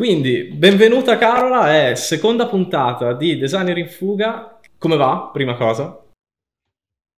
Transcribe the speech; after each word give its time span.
Quindi, 0.00 0.44
benvenuta 0.44 1.18
Carola, 1.18 1.90
è 1.90 1.94
seconda 1.94 2.46
puntata 2.46 3.12
di 3.12 3.36
Designer 3.36 3.76
in 3.76 3.86
Fuga. 3.86 4.58
Come 4.78 4.96
va, 4.96 5.28
prima 5.30 5.56
cosa? 5.56 6.02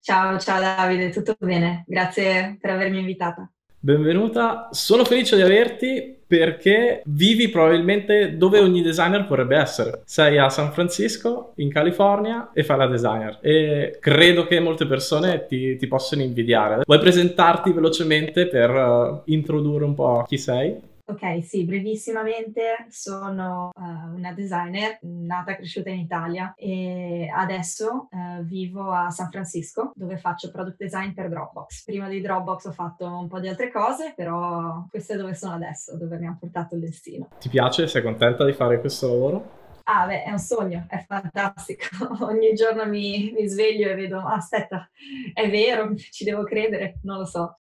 Ciao, 0.02 0.40
ciao 0.40 0.60
Davide, 0.60 1.12
tutto 1.12 1.36
bene? 1.38 1.84
Grazie 1.86 2.58
per 2.60 2.72
avermi 2.72 2.98
invitata. 2.98 3.48
Benvenuta, 3.78 4.70
sono 4.72 5.06
felice 5.06 5.36
di 5.36 5.44
averti 5.44 6.18
perché 6.26 7.04
vivi 7.06 7.50
probabilmente 7.50 8.36
dove 8.36 8.58
ogni 8.58 8.82
designer 8.82 9.28
vorrebbe 9.28 9.58
essere. 9.58 10.02
Sei 10.06 10.40
a 10.40 10.50
San 10.50 10.72
Francisco, 10.72 11.54
in 11.58 11.70
California, 11.70 12.50
e 12.52 12.64
fai 12.64 12.78
la 12.78 12.88
designer. 12.88 13.38
E 13.42 13.98
credo 14.00 14.48
che 14.48 14.60
molte 14.60 14.88
persone 14.88 15.46
ti, 15.46 15.76
ti 15.76 15.86
possano 15.86 16.24
invidiare. 16.24 16.82
Vuoi 16.84 17.00
presentarti 17.00 17.74
velocemente 17.74 18.48
per 18.48 18.72
uh, 18.72 19.22
introdurre 19.26 19.86
un 19.86 19.94
po' 19.94 20.24
chi 20.28 20.40
sei? 20.40 20.90
Ok, 21.12 21.44
sì, 21.44 21.66
brevissimamente 21.66 22.86
sono 22.88 23.72
uh, 23.76 24.16
una 24.16 24.32
designer 24.32 24.98
nata 25.02 25.52
e 25.52 25.56
cresciuta 25.58 25.90
in 25.90 26.00
Italia 26.00 26.54
e 26.56 27.30
adesso 27.36 28.08
uh, 28.10 28.42
vivo 28.44 28.92
a 28.92 29.10
San 29.10 29.30
Francisco 29.30 29.92
dove 29.94 30.16
faccio 30.16 30.52
product 30.52 30.78
design 30.78 31.12
per 31.12 31.28
Dropbox. 31.28 31.84
Prima 31.84 32.08
di 32.08 32.22
Dropbox 32.22 32.68
ho 32.68 32.72
fatto 32.72 33.06
un 33.06 33.28
po' 33.28 33.42
di 33.42 33.50
altre 33.50 33.70
cose, 33.70 34.14
però 34.16 34.86
questo 34.90 35.12
è 35.12 35.18
dove 35.18 35.34
sono 35.34 35.56
adesso, 35.56 35.98
dove 35.98 36.18
mi 36.18 36.28
ha 36.28 36.38
portato 36.40 36.76
il 36.76 36.82
destino. 36.82 37.28
Ti 37.38 37.50
piace? 37.50 37.90
Sei 37.90 38.02
contenta 38.02 38.46
di 38.46 38.54
fare 38.54 38.80
questo 38.80 39.08
lavoro? 39.10 39.60
Ah, 39.84 40.06
beh, 40.06 40.24
è 40.24 40.32
un 40.32 40.40
sogno, 40.40 40.86
è 40.88 41.04
fantastico. 41.06 41.88
Ogni 42.24 42.54
giorno 42.54 42.86
mi, 42.86 43.34
mi 43.38 43.50
sveglio 43.50 43.90
e 43.90 43.96
vedo, 43.96 44.20
aspetta, 44.20 44.90
è 45.34 45.50
vero, 45.50 45.94
ci 45.98 46.24
devo 46.24 46.46
credere, 46.46 47.00
non 47.04 47.18
lo 47.18 47.26
so. 47.26 47.58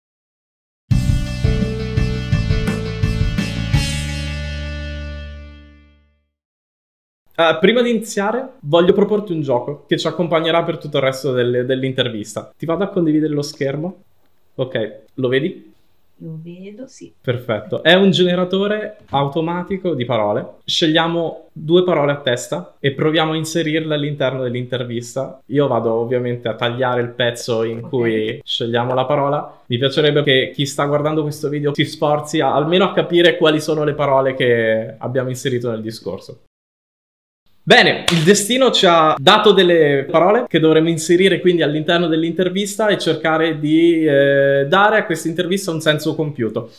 Uh, 7.36 7.58
prima 7.60 7.82
di 7.82 7.90
iniziare, 7.90 8.52
voglio 8.60 8.94
proporti 8.94 9.32
un 9.32 9.42
gioco 9.42 9.84
che 9.86 9.98
ci 9.98 10.06
accompagnerà 10.06 10.62
per 10.62 10.78
tutto 10.78 10.96
il 10.96 11.02
resto 11.02 11.32
delle, 11.32 11.66
dell'intervista. 11.66 12.50
Ti 12.56 12.64
vado 12.64 12.84
a 12.84 12.88
condividere 12.88 13.34
lo 13.34 13.42
schermo? 13.42 14.02
Ok, 14.54 15.00
lo 15.14 15.28
vedi? 15.28 15.74
Lo 16.20 16.38
vedo, 16.42 16.86
sì. 16.86 17.12
Perfetto. 17.20 17.82
È 17.82 17.92
un 17.92 18.10
generatore 18.10 19.00
automatico 19.10 19.92
di 19.92 20.06
parole. 20.06 20.46
Scegliamo 20.64 21.48
due 21.52 21.84
parole 21.84 22.12
a 22.12 22.20
testa 22.20 22.76
e 22.80 22.92
proviamo 22.92 23.32
a 23.32 23.36
inserirle 23.36 23.94
all'interno 23.94 24.42
dell'intervista. 24.42 25.38
Io 25.48 25.66
vado 25.66 25.92
ovviamente 25.92 26.48
a 26.48 26.54
tagliare 26.54 27.02
il 27.02 27.10
pezzo 27.10 27.64
in 27.64 27.84
okay. 27.84 27.90
cui 27.90 28.40
scegliamo 28.42 28.94
la 28.94 29.04
parola. 29.04 29.60
Mi 29.66 29.76
piacerebbe 29.76 30.22
che 30.22 30.52
chi 30.54 30.64
sta 30.64 30.86
guardando 30.86 31.20
questo 31.20 31.50
video 31.50 31.74
si 31.74 31.84
sforzi 31.84 32.40
a, 32.40 32.54
almeno 32.54 32.84
a 32.84 32.94
capire 32.94 33.36
quali 33.36 33.60
sono 33.60 33.84
le 33.84 33.92
parole 33.92 34.34
che 34.34 34.94
abbiamo 34.96 35.28
inserito 35.28 35.70
nel 35.70 35.82
discorso. 35.82 36.44
Bene, 37.68 38.04
il 38.12 38.22
destino 38.22 38.70
ci 38.70 38.86
ha 38.86 39.16
dato 39.18 39.50
delle 39.50 40.06
parole 40.08 40.44
che 40.48 40.60
dovremmo 40.60 40.88
inserire 40.88 41.40
quindi 41.40 41.62
all'interno 41.62 42.06
dell'intervista 42.06 42.86
e 42.86 42.96
cercare 42.96 43.58
di 43.58 44.04
eh, 44.04 44.66
dare 44.68 44.98
a 44.98 45.04
questa 45.04 45.26
intervista 45.26 45.72
un 45.72 45.80
senso 45.80 46.14
compiuto. 46.14 46.70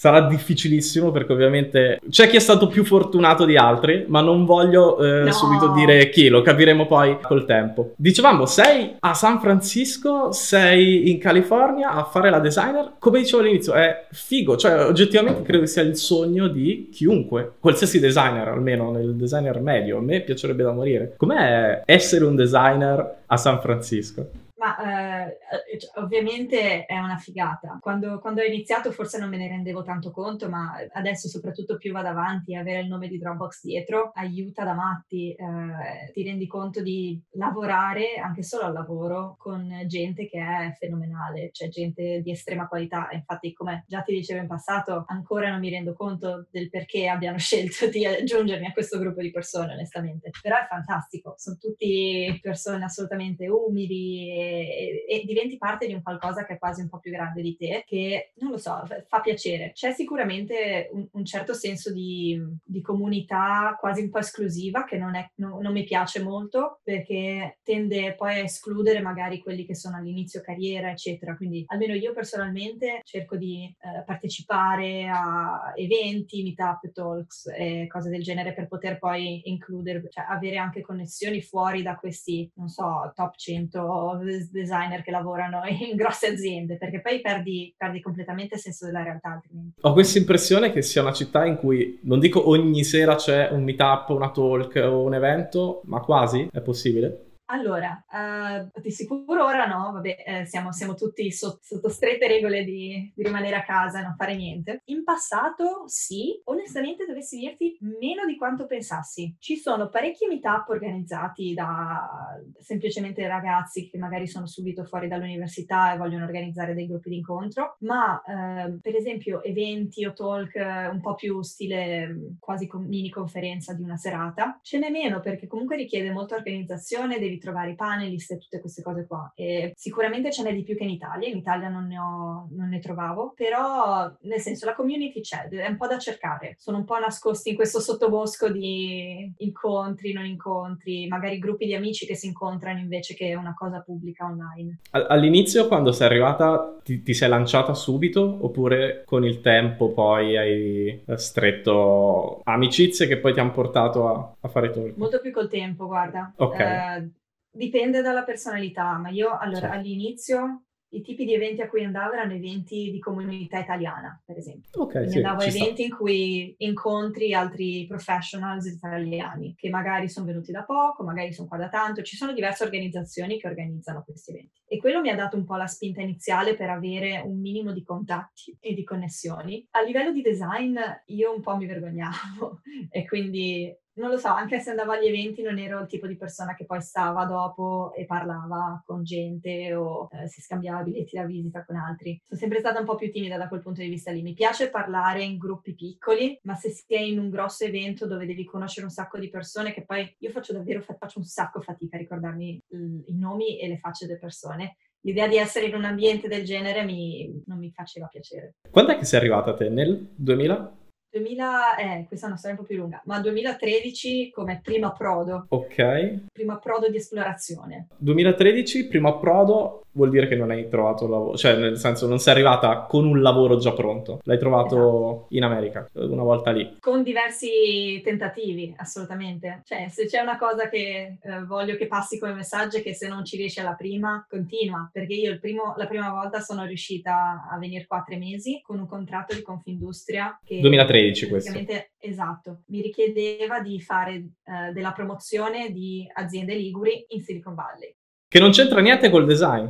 Sarà 0.00 0.20
difficilissimo 0.20 1.10
perché 1.10 1.32
ovviamente 1.32 1.98
c'è 2.08 2.28
chi 2.28 2.36
è 2.36 2.38
stato 2.38 2.68
più 2.68 2.84
fortunato 2.84 3.44
di 3.44 3.56
altri, 3.56 4.04
ma 4.06 4.20
non 4.20 4.44
voglio 4.44 4.96
eh, 5.00 5.24
no. 5.24 5.32
subito 5.32 5.72
dire 5.72 6.08
chi, 6.08 6.28
lo 6.28 6.40
capiremo 6.40 6.86
poi 6.86 7.18
col 7.20 7.44
tempo. 7.44 7.94
Dicevamo, 7.96 8.46
sei 8.46 8.94
a 9.00 9.12
San 9.14 9.40
Francisco, 9.40 10.30
sei 10.30 11.10
in 11.10 11.18
California 11.18 11.90
a 11.90 12.04
fare 12.04 12.30
la 12.30 12.38
designer. 12.38 12.92
Come 13.00 13.18
dicevo 13.18 13.42
all'inizio, 13.42 13.72
è 13.72 14.06
figo, 14.12 14.56
cioè 14.56 14.84
oggettivamente 14.84 15.42
credo 15.42 15.66
sia 15.66 15.82
il 15.82 15.96
sogno 15.96 16.46
di 16.46 16.90
chiunque, 16.92 17.54
qualsiasi 17.58 17.98
designer, 17.98 18.46
almeno 18.46 18.92
nel 18.92 19.16
designer 19.16 19.60
medio. 19.60 19.98
A 19.98 20.00
me 20.00 20.20
piacerebbe 20.20 20.62
da 20.62 20.70
morire. 20.70 21.14
Com'è 21.16 21.82
essere 21.84 22.24
un 22.24 22.36
designer 22.36 23.16
a 23.26 23.36
San 23.36 23.60
Francisco? 23.60 24.46
Ma 24.58 25.26
eh, 25.26 25.38
cioè, 25.78 26.02
ovviamente 26.02 26.84
è 26.84 26.98
una 26.98 27.16
figata. 27.16 27.78
Quando, 27.80 28.18
quando, 28.18 28.40
ho 28.40 28.44
iniziato 28.44 28.90
forse 28.90 29.18
non 29.18 29.28
me 29.28 29.36
ne 29.36 29.46
rendevo 29.46 29.84
tanto 29.84 30.10
conto, 30.10 30.48
ma 30.48 30.74
adesso 30.92 31.28
soprattutto 31.28 31.76
più 31.76 31.92
vado 31.92 32.08
avanti, 32.08 32.56
avere 32.56 32.80
il 32.80 32.88
nome 32.88 33.06
di 33.06 33.18
Dropbox 33.18 33.62
dietro 33.62 34.10
aiuta 34.14 34.64
da 34.64 34.74
matti. 34.74 35.32
Eh, 35.32 36.10
ti 36.12 36.24
rendi 36.24 36.48
conto 36.48 36.82
di 36.82 37.22
lavorare 37.32 38.16
anche 38.16 38.42
solo 38.42 38.64
al 38.64 38.72
lavoro 38.72 39.36
con 39.38 39.72
gente 39.86 40.26
che 40.26 40.40
è 40.40 40.74
fenomenale, 40.76 41.50
cioè 41.52 41.68
gente 41.68 42.20
di 42.20 42.32
estrema 42.32 42.66
qualità. 42.66 43.08
Infatti, 43.12 43.52
come 43.52 43.84
già 43.86 44.02
ti 44.02 44.12
dicevo 44.12 44.40
in 44.40 44.48
passato, 44.48 45.04
ancora 45.06 45.50
non 45.50 45.60
mi 45.60 45.70
rendo 45.70 45.94
conto 45.94 46.48
del 46.50 46.68
perché 46.68 47.06
abbiano 47.06 47.38
scelto 47.38 47.86
di 47.86 48.04
aggiungermi 48.04 48.66
a 48.66 48.72
questo 48.72 48.98
gruppo 48.98 49.20
di 49.20 49.30
persone, 49.30 49.74
onestamente. 49.74 50.30
Però 50.42 50.56
è 50.56 50.66
fantastico, 50.68 51.34
sono 51.36 51.56
tutti 51.60 52.36
persone 52.42 52.84
assolutamente 52.84 53.46
umili 53.48 54.46
e, 54.48 55.22
diventi 55.24 55.58
parte 55.58 55.86
di 55.86 55.94
un 55.94 56.02
qualcosa 56.02 56.44
che 56.44 56.54
è 56.54 56.58
quasi 56.58 56.82
un 56.82 56.88
po' 56.88 56.98
più 56.98 57.10
grande 57.10 57.42
di 57.42 57.56
te, 57.56 57.84
che 57.86 58.32
non 58.36 58.50
lo 58.50 58.58
so, 58.58 58.82
fa 59.06 59.20
piacere. 59.20 59.72
C'è 59.72 59.92
sicuramente 59.92 60.88
un, 60.92 61.06
un 61.12 61.24
certo 61.24 61.54
senso 61.54 61.92
di, 61.92 62.40
di, 62.64 62.80
comunità 62.80 63.76
quasi 63.78 64.02
un 64.02 64.10
po' 64.10 64.18
esclusiva 64.18 64.84
che 64.84 64.96
non, 64.96 65.14
è, 65.14 65.30
no, 65.36 65.58
non 65.60 65.72
mi 65.72 65.84
piace 65.84 66.22
molto 66.22 66.80
perché 66.82 67.58
tende 67.62 68.14
poi 68.14 68.40
a 68.40 68.44
escludere 68.44 69.00
magari 69.00 69.40
quelli 69.40 69.66
che 69.66 69.74
sono 69.74 69.96
all'inizio 69.96 70.40
carriera, 70.40 70.90
eccetera. 70.90 71.36
Quindi 71.36 71.64
almeno 71.66 71.94
io 71.94 72.12
personalmente 72.12 73.00
cerco 73.04 73.36
di 73.36 73.64
eh, 73.64 74.02
partecipare 74.04 75.08
a 75.08 75.72
eventi, 75.74 76.42
meetup, 76.42 76.90
talks 76.92 77.46
e 77.54 77.86
cose 77.88 78.10
del 78.10 78.22
genere 78.22 78.54
per 78.54 78.68
poter 78.68 78.98
poi 78.98 79.42
includere, 79.44 80.02
cioè 80.08 80.24
avere 80.28 80.56
anche 80.56 80.80
connessioni 80.80 81.42
fuori 81.42 81.82
da 81.82 81.96
questi, 81.96 82.50
non 82.54 82.68
so, 82.68 83.12
top 83.14 83.34
100 83.36 84.18
designer 84.50 85.02
che 85.02 85.10
lavorano 85.10 85.62
in 85.68 85.96
grosse 85.96 86.28
aziende, 86.28 86.76
perché 86.76 87.00
poi 87.00 87.20
perdi, 87.20 87.74
perdi 87.76 88.00
completamente 88.00 88.54
il 88.56 88.60
senso 88.60 88.86
della 88.86 89.02
realtà 89.02 89.30
altrimenti. 89.30 89.80
Ho 89.80 89.92
questa 89.92 90.18
impressione 90.18 90.72
che 90.72 90.82
sia 90.82 91.02
una 91.02 91.12
città 91.12 91.44
in 91.44 91.56
cui, 91.56 91.98
non 92.02 92.18
dico 92.18 92.48
ogni 92.48 92.84
sera 92.84 93.16
c'è 93.16 93.48
un 93.50 93.64
meetup, 93.64 94.10
una 94.10 94.30
talk 94.30 94.74
o 94.84 95.02
un 95.02 95.14
evento, 95.14 95.82
ma 95.84 96.00
quasi, 96.00 96.48
è 96.52 96.60
possibile? 96.60 97.27
Allora, 97.50 98.04
uh, 98.10 98.80
di 98.80 98.90
sicuro 98.90 99.46
ora 99.46 99.64
no, 99.64 99.92
vabbè, 99.92 100.24
eh, 100.26 100.44
siamo, 100.44 100.70
siamo, 100.70 100.92
tutti 100.94 101.32
sotto, 101.32 101.60
sotto 101.62 101.88
strette 101.88 102.26
regole 102.26 102.62
di, 102.62 103.10
di, 103.14 103.22
rimanere 103.22 103.56
a 103.56 103.64
casa 103.64 104.00
e 104.00 104.02
non 104.02 104.16
fare 104.16 104.36
niente. 104.36 104.82
In 104.86 105.02
passato 105.02 105.84
sì, 105.86 106.38
onestamente 106.44 107.06
dovessi 107.06 107.38
dirti 107.38 107.78
meno 107.80 108.26
di 108.26 108.36
quanto 108.36 108.66
pensassi. 108.66 109.34
Ci 109.38 109.56
sono 109.56 109.88
parecchi 109.88 110.26
meetup 110.26 110.68
organizzati 110.68 111.54
da 111.54 112.38
semplicemente 112.58 113.26
ragazzi 113.26 113.88
che 113.88 113.96
magari 113.96 114.26
sono 114.26 114.46
subito 114.46 114.84
fuori 114.84 115.08
dall'università 115.08 115.94
e 115.94 115.96
vogliono 115.96 116.24
organizzare 116.24 116.74
dei 116.74 116.86
gruppi 116.86 117.08
di 117.08 117.16
incontro, 117.16 117.76
ma 117.80 118.22
uh, 118.26 118.78
per 118.78 118.94
esempio 118.94 119.42
eventi 119.42 120.04
o 120.04 120.12
talk 120.12 120.54
un 120.92 121.00
po' 121.00 121.14
più 121.14 121.40
stile 121.40 122.36
quasi 122.38 122.66
con 122.66 122.84
mini 122.84 123.08
conferenza 123.08 123.72
di 123.72 123.82
una 123.82 123.96
serata, 123.96 124.60
ce 124.62 124.78
n'è 124.78 124.90
meno 124.90 125.20
perché 125.20 125.46
comunque 125.46 125.76
richiede 125.76 126.10
molta 126.10 126.34
organizzazione, 126.34 127.18
devi 127.18 127.36
trovare 127.38 127.70
i 127.70 127.74
panelist 127.74 128.32
e 128.32 128.38
tutte 128.38 128.60
queste 128.60 128.82
cose 128.82 129.06
qua. 129.06 129.32
E 129.34 129.72
sicuramente 129.76 130.30
ce 130.30 130.42
n'è 130.42 130.54
di 130.54 130.62
più 130.62 130.76
che 130.76 130.84
in 130.84 130.90
Italia, 130.90 131.28
in 131.28 131.36
Italia 131.36 131.68
non 131.68 131.86
ne, 131.86 131.98
ho, 131.98 132.48
non 132.50 132.68
ne 132.68 132.80
trovavo, 132.80 133.32
però 133.34 134.12
nel 134.22 134.40
senso 134.40 134.66
la 134.66 134.74
community 134.74 135.20
c'è, 135.20 135.48
è 135.48 135.68
un 135.68 135.76
po' 135.76 135.86
da 135.86 135.98
cercare, 135.98 136.56
sono 136.58 136.78
un 136.78 136.84
po' 136.84 136.98
nascosti 136.98 137.50
in 137.50 137.56
questo 137.56 137.80
sottobosco 137.80 138.50
di 138.50 139.32
incontri, 139.38 140.12
non 140.12 140.26
incontri, 140.26 141.06
magari 141.08 141.38
gruppi 141.38 141.66
di 141.66 141.74
amici 141.74 142.06
che 142.06 142.14
si 142.14 142.26
incontrano 142.26 142.78
invece 142.78 143.14
che 143.14 143.34
una 143.34 143.54
cosa 143.54 143.80
pubblica 143.80 144.24
online. 144.24 144.78
All'inizio 144.90 145.68
quando 145.68 145.92
sei 145.92 146.06
arrivata 146.06 146.78
ti, 146.82 147.02
ti 147.02 147.14
sei 147.14 147.28
lanciata 147.28 147.74
subito 147.74 148.38
oppure 148.40 149.02
con 149.04 149.24
il 149.24 149.40
tempo 149.40 149.92
poi 149.92 150.36
hai 150.36 151.02
stretto 151.16 152.40
amicizie 152.44 153.06
che 153.06 153.18
poi 153.18 153.32
ti 153.32 153.40
hanno 153.40 153.52
portato 153.52 154.08
a, 154.08 154.34
a 154.40 154.48
fare 154.48 154.70
talk? 154.70 154.96
Molto 154.96 155.20
più 155.20 155.32
col 155.32 155.48
tempo, 155.48 155.86
guarda. 155.86 156.32
Ok. 156.36 156.58
Eh, 156.58 157.10
Dipende 157.50 158.02
dalla 158.02 158.24
personalità, 158.24 158.98
ma 158.98 159.10
io 159.10 159.36
allora 159.36 159.70
sì. 159.70 159.76
all'inizio 159.76 160.62
i 160.90 161.02
tipi 161.02 161.24
di 161.24 161.34
eventi 161.34 161.60
a 161.60 161.68
cui 161.68 161.84
andavo 161.84 162.14
erano 162.14 162.32
eventi 162.32 162.90
di 162.90 162.98
comunità 162.98 163.58
italiana, 163.58 164.20
per 164.24 164.38
esempio. 164.38 164.70
Okay, 164.72 165.02
Quindi 165.02 165.10
sì, 165.10 165.16
andavo 165.18 165.42
a 165.42 165.46
eventi 165.46 165.74
sta. 165.74 165.82
in 165.82 165.90
cui 165.90 166.54
incontri 166.58 167.34
altri 167.34 167.86
professionals 167.86 168.66
italiani 168.66 169.54
che 169.54 169.68
magari 169.68 170.08
sono 170.08 170.26
venuti 170.26 170.50
da 170.50 170.64
poco, 170.64 171.04
magari 171.04 171.32
sono 171.32 171.48
qua 171.48 171.58
da 171.58 171.68
tanto. 171.68 172.02
Ci 172.02 172.16
sono 172.16 172.32
diverse 172.32 172.64
organizzazioni 172.64 173.38
che 173.38 173.48
organizzano 173.48 174.02
questi 174.04 174.30
eventi. 174.30 174.62
E 174.66 174.78
quello 174.78 175.00
mi 175.00 175.10
ha 175.10 175.14
dato 175.14 175.36
un 175.36 175.44
po' 175.44 175.56
la 175.56 175.66
spinta 175.66 176.00
iniziale 176.00 176.54
per 176.54 176.70
avere 176.70 177.22
un 177.24 177.38
minimo 177.38 177.72
di 177.72 177.82
contatti 177.82 178.56
e 178.58 178.72
di 178.72 178.84
connessioni. 178.84 179.66
A 179.72 179.82
livello 179.82 180.12
di 180.12 180.22
design 180.22 180.78
io 181.06 181.34
un 181.34 181.42
po' 181.42 181.56
mi 181.56 181.66
vergognavo 181.66 182.60
e 182.90 183.04
quindi 183.06 183.74
non 183.98 184.10
lo 184.10 184.16
so, 184.16 184.28
anche 184.28 184.60
se 184.60 184.70
andavo 184.70 184.92
agli 184.92 185.06
eventi 185.06 185.42
non 185.42 185.58
ero 185.58 185.80
il 185.80 185.86
tipo 185.86 186.06
di 186.06 186.16
persona 186.16 186.54
che 186.54 186.64
poi 186.64 186.80
stava 186.80 187.24
dopo 187.24 187.92
e 187.94 188.04
parlava 188.06 188.82
con 188.84 189.02
gente 189.02 189.74
o 189.74 190.08
eh, 190.12 190.28
si 190.28 190.40
scambiava 190.40 190.82
biglietti 190.82 191.16
da 191.16 191.24
visita 191.24 191.64
con 191.64 191.76
altri. 191.76 192.20
Sono 192.26 192.40
sempre 192.40 192.60
stata 192.60 192.78
un 192.78 192.86
po' 192.86 192.94
più 192.94 193.10
timida 193.10 193.36
da 193.36 193.48
quel 193.48 193.60
punto 193.60 193.80
di 193.80 193.88
vista 193.88 194.10
lì. 194.10 194.22
Mi 194.22 194.34
piace 194.34 194.70
parlare 194.70 195.22
in 195.22 195.36
gruppi 195.36 195.74
piccoli, 195.74 196.38
ma 196.42 196.54
se 196.54 196.72
è 196.86 196.98
in 196.98 197.18
un 197.18 197.28
grosso 197.28 197.64
evento 197.64 198.06
dove 198.06 198.26
devi 198.26 198.44
conoscere 198.44 198.86
un 198.86 198.92
sacco 198.92 199.18
di 199.18 199.28
persone, 199.28 199.72
che 199.72 199.84
poi 199.84 200.14
io 200.18 200.30
faccio 200.30 200.52
davvero 200.52 200.80
faccio 200.80 201.18
un 201.18 201.24
sacco 201.24 201.60
fatica 201.60 201.96
a 201.96 202.00
ricordarmi 202.00 202.62
i 203.06 203.16
nomi 203.18 203.58
e 203.58 203.68
le 203.68 203.78
facce 203.78 204.06
delle 204.06 204.18
persone 204.18 204.76
l'idea 205.02 205.28
di 205.28 205.36
essere 205.36 205.66
in 205.66 205.74
un 205.74 205.84
ambiente 205.84 206.28
del 206.28 206.44
genere 206.44 206.84
mi, 206.84 207.42
non 207.46 207.58
mi 207.58 207.70
faceva 207.70 208.06
piacere. 208.06 208.56
Quando 208.70 208.92
è 208.92 208.98
che 208.98 209.04
sei 209.04 209.20
arrivata 209.20 209.50
a 209.50 209.54
te? 209.54 209.68
Nel 209.68 210.08
2000? 210.14 210.77
2000, 211.10 211.76
eh, 211.76 212.04
questa 212.06 212.26
è 212.26 212.28
una 212.28 212.38
storia 212.38 212.56
un 212.56 212.62
po' 212.62 212.68
più 212.68 212.78
lunga, 212.78 213.00
ma 213.06 213.18
2013 213.20 214.30
come 214.30 214.60
primo 214.62 214.88
approdo. 214.88 215.46
Ok. 215.48 216.26
Primo 216.32 216.52
approdo 216.52 216.88
di 216.88 216.96
esplorazione. 216.96 217.88
2013, 217.96 218.88
primo 218.88 219.08
approdo, 219.08 219.84
vuol 219.92 220.10
dire 220.10 220.28
che 220.28 220.36
non 220.36 220.50
hai 220.50 220.68
trovato 220.68 221.04
un 221.04 221.10
lavoro, 221.10 221.36
cioè 221.36 221.56
nel 221.56 221.78
senso 221.78 222.06
non 222.06 222.18
sei 222.18 222.34
arrivata 222.34 222.82
con 222.82 223.06
un 223.06 223.22
lavoro 223.22 223.56
già 223.56 223.72
pronto, 223.72 224.20
l'hai 224.24 224.38
trovato 224.38 224.76
esatto. 224.76 225.26
in 225.30 225.42
America, 225.42 225.88
una 225.94 226.22
volta 226.22 226.50
lì. 226.50 226.76
Con 226.78 227.02
diversi 227.02 228.00
tentativi, 228.04 228.74
assolutamente. 228.76 229.62
Cioè 229.64 229.88
se 229.88 230.06
c'è 230.06 230.20
una 230.20 230.38
cosa 230.38 230.68
che 230.68 231.18
eh, 231.20 231.44
voglio 231.46 231.76
che 231.76 231.86
passi 231.86 232.18
come 232.18 232.34
messaggio 232.34 232.76
è 232.76 232.82
che 232.82 232.94
se 232.94 233.08
non 233.08 233.24
ci 233.24 233.36
riesci 233.36 233.60
alla 233.60 233.74
prima, 233.74 234.24
continua, 234.28 234.88
perché 234.92 235.14
io 235.14 235.38
primo, 235.38 235.74
la 235.76 235.86
prima 235.86 236.10
volta 236.10 236.40
sono 236.40 236.64
riuscita 236.64 237.48
a 237.50 237.58
venire 237.58 237.86
qua 237.86 238.02
tre 238.06 238.18
mesi 238.18 238.60
con 238.62 238.78
un 238.78 238.86
contratto 238.86 239.34
di 239.34 239.42
Confindustria 239.42 240.38
che... 240.44 240.60
2013 240.60 240.97
2013 240.98 241.28
questo. 241.28 241.86
Esatto, 241.98 242.62
mi 242.66 242.80
richiedeva 242.80 243.60
di 243.60 243.80
fare 243.80 244.14
eh, 244.14 244.72
della 244.72 244.92
promozione 244.92 245.70
di 245.70 246.06
aziende 246.12 246.54
liguri 246.54 247.06
in 247.08 247.22
Silicon 247.22 247.54
Valley. 247.54 247.94
Che 248.28 248.38
non 248.38 248.50
c'entra 248.50 248.80
niente 248.80 249.10
col 249.10 249.26
design? 249.26 249.68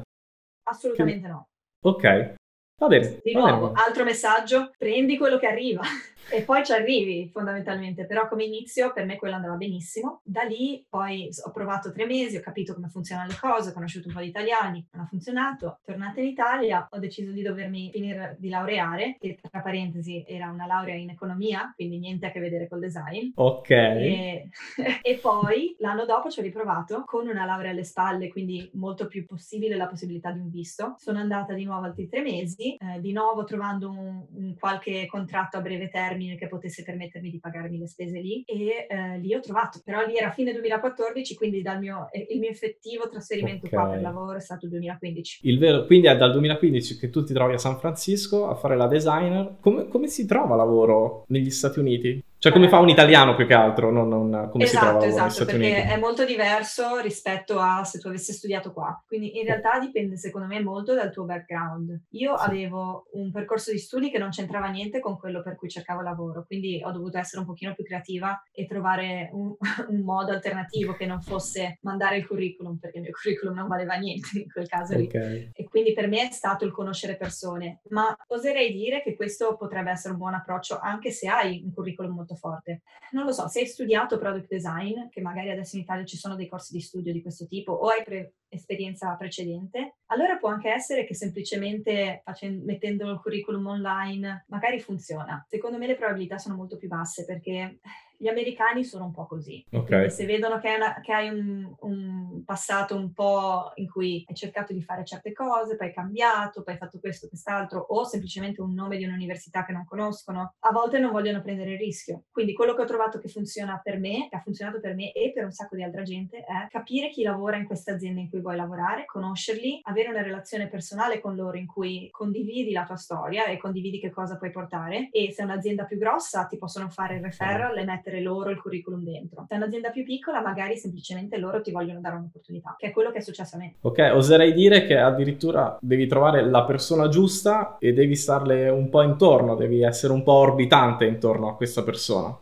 Assolutamente 0.64 1.26
che... 1.26 1.32
no. 1.32 1.48
Ok, 1.84 2.34
va 2.78 2.86
bene. 2.86 3.20
Di 3.22 3.32
va 3.32 3.40
nuovo, 3.40 3.68
bene. 3.68 3.86
altro 3.86 4.04
messaggio, 4.04 4.72
prendi 4.76 5.16
quello 5.16 5.38
che 5.38 5.46
arriva 5.46 5.82
e 6.30 6.42
poi 6.42 6.64
ci 6.64 6.72
arrivi 6.72 7.30
fondamentalmente, 7.32 8.06
però 8.06 8.28
come 8.28 8.44
inizio 8.44 8.92
per 8.92 9.06
me 9.06 9.16
quello 9.16 9.34
andava 9.34 9.54
benissimo. 9.54 10.20
Da 10.24 10.42
lì 10.42 10.84
poi 10.88 11.28
ho 11.44 11.50
provato 11.50 11.90
tre 11.90 12.04
mesi, 12.04 12.36
ho 12.36 12.40
capito 12.40 12.74
come 12.74 12.88
funzionano 12.88 13.28
le 13.28 13.36
cose, 13.40 13.70
ho 13.70 13.72
conosciuto 13.72 14.08
un 14.08 14.14
po' 14.14 14.20
di 14.20 14.28
italiani, 14.28 14.86
non 14.92 15.04
ha 15.04 15.06
funzionato. 15.06 15.78
Tornata 15.82 16.20
in 16.20 16.26
Italia 16.26 16.86
ho 16.90 16.98
deciso 16.98 17.30
di 17.30 17.42
dovermi 17.42 17.90
finire 17.92 18.36
di 18.38 18.50
laureare, 18.50 19.16
che 19.18 19.38
tra 19.40 19.60
parentesi 19.60 20.24
era 20.26 20.50
una 20.50 20.66
laurea 20.66 20.94
in 20.94 21.10
economia, 21.10 21.72
quindi 21.74 21.98
niente 21.98 22.26
a 22.26 22.30
che 22.30 22.40
vedere 22.40 22.68
col 22.68 22.80
design. 22.80 23.30
Ok. 23.34 23.70
E, 23.70 24.48
e 25.02 25.14
poi 25.16 25.76
l'anno 25.78 26.04
dopo 26.04 26.28
ci 26.28 26.40
ho 26.40 26.42
riprovato 26.42 27.04
con 27.06 27.26
una 27.26 27.46
laurea 27.46 27.70
alle 27.70 27.84
spalle, 27.84 28.28
quindi 28.28 28.70
molto 28.74 29.06
più 29.06 29.24
possibile 29.24 29.76
la 29.76 29.86
possibilità 29.86 30.30
di 30.30 30.40
un 30.40 30.50
visto. 30.50 30.94
Sono 30.98 31.18
andata 31.18 31.54
di 31.54 31.64
nuovo 31.64 31.86
altri 31.86 32.08
tre 32.08 32.20
mesi, 32.20 32.76
eh, 32.76 33.00
di 33.00 33.12
nuovo 33.12 33.44
trovando 33.44 33.90
un, 33.90 34.26
un 34.34 34.54
qualche 34.58 35.06
contratto 35.06 35.56
a 35.56 35.60
breve 35.60 35.88
termine 35.88 36.16
termine 36.18 36.36
che 36.36 36.48
potesse 36.48 36.82
permettermi 36.82 37.30
di 37.30 37.38
pagarmi 37.38 37.78
le 37.78 37.86
spese 37.86 38.20
lì 38.20 38.42
e 38.44 38.86
eh, 38.88 39.18
lì 39.18 39.34
ho 39.34 39.40
trovato, 39.40 39.80
però 39.84 40.04
lì 40.04 40.16
era 40.16 40.30
fine 40.32 40.52
2014, 40.52 41.36
quindi 41.36 41.62
dal 41.62 41.78
mio, 41.78 42.08
il 42.12 42.38
mio 42.40 42.50
effettivo 42.50 43.08
trasferimento 43.08 43.66
okay. 43.66 43.78
qua 43.78 43.88
per 43.88 44.02
lavoro 44.02 44.36
è 44.36 44.40
stato 44.40 44.66
il 44.66 44.72
2015. 44.72 45.40
Il 45.42 45.58
vero, 45.58 45.84
quindi 45.86 46.08
è 46.08 46.16
dal 46.16 46.32
2015 46.32 46.98
che 46.98 47.10
tu 47.10 47.22
ti 47.22 47.32
trovi 47.32 47.54
a 47.54 47.58
San 47.58 47.78
Francisco 47.78 48.48
a 48.48 48.54
fare 48.54 48.76
la 48.76 48.88
designer. 48.88 49.56
Come, 49.60 49.86
come 49.86 50.08
si 50.08 50.26
trova 50.26 50.56
lavoro 50.56 51.24
negli 51.28 51.50
Stati 51.50 51.78
Uniti? 51.78 52.22
Cioè, 52.40 52.52
come 52.52 52.68
fa 52.68 52.78
un 52.78 52.88
italiano 52.88 53.34
più 53.34 53.46
che 53.46 53.54
altro, 53.54 53.90
non, 53.90 54.08
non 54.08 54.48
come 54.52 54.62
esatto, 54.62 54.84
si 54.84 54.90
trova 54.90 55.06
esatto, 55.06 55.22
negli 55.22 55.32
Stati 55.32 55.50
perché 55.50 55.72
Uniti. 55.72 55.92
è 55.92 55.96
molto 55.98 56.24
diverso 56.24 57.00
rispetto 57.00 57.58
a 57.58 57.82
se 57.82 57.98
tu 57.98 58.06
avessi 58.06 58.32
studiato 58.32 58.72
qua. 58.72 59.02
Quindi 59.08 59.38
in 59.38 59.44
realtà 59.44 59.80
dipende, 59.80 60.16
secondo 60.16 60.46
me, 60.46 60.62
molto 60.62 60.94
dal 60.94 61.10
tuo 61.10 61.24
background. 61.24 62.02
Io 62.10 62.36
sì. 62.36 62.44
avevo 62.44 63.08
un 63.14 63.32
percorso 63.32 63.72
di 63.72 63.78
studi 63.78 64.08
che 64.10 64.18
non 64.18 64.30
c'entrava 64.30 64.68
niente 64.68 65.00
con 65.00 65.18
quello 65.18 65.42
per 65.42 65.56
cui 65.56 65.68
cercavo 65.68 66.00
lavoro, 66.00 66.44
quindi 66.46 66.80
ho 66.84 66.92
dovuto 66.92 67.18
essere 67.18 67.40
un 67.40 67.46
pochino 67.46 67.74
più 67.74 67.82
creativa 67.82 68.40
e 68.52 68.66
trovare 68.66 69.30
un, 69.32 69.56
un 69.88 70.00
modo 70.02 70.30
alternativo 70.30 70.92
che 70.94 71.06
non 71.06 71.20
fosse 71.20 71.78
mandare 71.82 72.18
il 72.18 72.26
curriculum, 72.26 72.76
perché 72.76 72.98
il 72.98 73.02
mio 73.02 73.12
curriculum 73.20 73.54
non 73.54 73.66
valeva 73.66 73.94
niente 73.94 74.38
in 74.38 74.48
quel 74.48 74.68
caso 74.68 74.94
okay. 74.94 75.32
lì. 75.32 75.50
E 75.54 75.64
quindi 75.68 75.92
per 75.92 76.06
me 76.06 76.28
è 76.28 76.30
stato 76.30 76.64
il 76.64 76.70
conoscere 76.70 77.16
persone, 77.16 77.80
ma 77.88 78.16
oserei 78.28 78.72
dire 78.72 79.02
che 79.02 79.16
questo 79.16 79.56
potrebbe 79.56 79.90
essere 79.90 80.12
un 80.12 80.20
buon 80.20 80.34
approccio 80.34 80.78
anche 80.78 81.10
se 81.10 81.26
hai 81.26 81.62
un 81.64 81.72
curriculum 81.72 82.14
molto 82.14 82.27
forte. 82.34 82.82
Non 83.12 83.24
lo 83.24 83.32
so, 83.32 83.48
se 83.48 83.60
hai 83.60 83.66
studiato 83.66 84.18
product 84.18 84.48
design, 84.48 85.08
che 85.10 85.20
magari 85.20 85.50
adesso 85.50 85.76
in 85.76 85.82
Italia 85.82 86.04
ci 86.04 86.16
sono 86.16 86.34
dei 86.34 86.48
corsi 86.48 86.72
di 86.72 86.80
studio 86.80 87.12
di 87.12 87.22
questo 87.22 87.46
tipo, 87.46 87.72
o 87.72 87.88
hai 87.88 88.02
pre- 88.02 88.34
esperienza 88.48 89.14
precedente, 89.16 89.96
allora 90.06 90.36
può 90.36 90.48
anche 90.48 90.70
essere 90.70 91.04
che 91.04 91.14
semplicemente 91.14 92.22
facendo, 92.24 92.64
mettendo 92.64 93.10
il 93.10 93.20
curriculum 93.20 93.66
online 93.66 94.44
magari 94.48 94.80
funziona. 94.80 95.44
Secondo 95.48 95.78
me 95.78 95.86
le 95.86 95.96
probabilità 95.96 96.38
sono 96.38 96.56
molto 96.56 96.76
più 96.76 96.88
basse 96.88 97.24
perché 97.24 97.78
gli 98.16 98.26
americani 98.26 98.84
sono 98.84 99.04
un 99.04 99.12
po' 99.12 99.26
così. 99.26 99.64
Okay. 99.70 100.10
Se 100.10 100.24
vedono 100.26 100.58
che, 100.58 100.74
una, 100.74 101.00
che 101.00 101.12
hai 101.12 101.28
un, 101.28 101.72
un, 101.80 102.27
passato 102.48 102.96
un 102.96 103.12
po' 103.12 103.72
in 103.74 103.90
cui 103.90 104.24
hai 104.26 104.34
cercato 104.34 104.72
di 104.72 104.80
fare 104.80 105.04
certe 105.04 105.34
cose, 105.34 105.76
poi 105.76 105.88
hai 105.88 105.92
cambiato, 105.92 106.62
poi 106.62 106.72
hai 106.72 106.80
fatto 106.80 106.98
questo, 106.98 107.28
quest'altro, 107.28 107.78
o 107.78 108.04
semplicemente 108.04 108.62
un 108.62 108.72
nome 108.72 108.96
di 108.96 109.04
un'università 109.04 109.66
che 109.66 109.72
non 109.72 109.84
conoscono, 109.84 110.54
a 110.58 110.72
volte 110.72 110.98
non 110.98 111.12
vogliono 111.12 111.42
prendere 111.42 111.72
il 111.72 111.78
rischio. 111.78 112.24
Quindi 112.30 112.54
quello 112.54 112.74
che 112.74 112.80
ho 112.80 112.86
trovato 112.86 113.18
che 113.18 113.28
funziona 113.28 113.78
per 113.84 113.98
me, 113.98 114.28
che 114.30 114.36
ha 114.36 114.40
funzionato 114.40 114.80
per 114.80 114.94
me 114.94 115.12
e 115.12 115.30
per 115.34 115.44
un 115.44 115.50
sacco 115.50 115.76
di 115.76 115.82
altra 115.82 116.04
gente, 116.04 116.38
è 116.38 116.68
capire 116.70 117.10
chi 117.10 117.22
lavora 117.22 117.58
in 117.58 117.66
questa 117.66 117.92
azienda 117.92 118.20
in 118.22 118.30
cui 118.30 118.40
vuoi 118.40 118.56
lavorare, 118.56 119.04
conoscerli, 119.04 119.80
avere 119.82 120.08
una 120.08 120.22
relazione 120.22 120.68
personale 120.68 121.20
con 121.20 121.36
loro 121.36 121.58
in 121.58 121.66
cui 121.66 122.08
condividi 122.10 122.72
la 122.72 122.86
tua 122.86 122.96
storia 122.96 123.44
e 123.44 123.58
condividi 123.58 124.00
che 124.00 124.08
cosa 124.08 124.38
puoi 124.38 124.50
portare. 124.50 125.10
E 125.10 125.32
se 125.32 125.42
è 125.42 125.44
un'azienda 125.44 125.84
più 125.84 125.98
grossa, 125.98 126.46
ti 126.46 126.56
possono 126.56 126.88
fare 126.88 127.16
il 127.16 127.22
referral 127.22 127.76
e 127.76 127.84
mettere 127.84 128.22
loro 128.22 128.48
il 128.48 128.58
curriculum 128.58 129.04
dentro. 129.04 129.44
Se 129.46 129.54
è 129.54 129.58
un'azienda 129.58 129.90
più 129.90 130.02
piccola, 130.02 130.40
magari 130.40 130.78
semplicemente 130.78 131.36
loro 131.36 131.60
ti 131.60 131.72
vogliono 131.72 132.00
dare 132.00 132.16
un'opportunità, 132.16 132.37
che 132.40 132.86
è 132.86 132.90
quello 132.90 133.10
che 133.10 133.18
è 133.18 133.20
successo 133.20 133.56
a 133.56 133.58
me. 133.58 133.74
Ok, 133.80 134.10
oserei 134.12 134.52
dire 134.52 134.86
che 134.86 134.96
addirittura 134.96 135.78
devi 135.80 136.06
trovare 136.06 136.44
la 136.44 136.64
persona 136.64 137.08
giusta 137.08 137.78
e 137.78 137.92
devi 137.92 138.16
starle 138.16 138.68
un 138.68 138.88
po' 138.88 139.02
intorno, 139.02 139.54
devi 139.54 139.82
essere 139.82 140.12
un 140.12 140.22
po' 140.22 140.32
orbitante 140.32 141.04
intorno 141.04 141.48
a 141.48 141.56
questa 141.56 141.82
persona. 141.82 142.36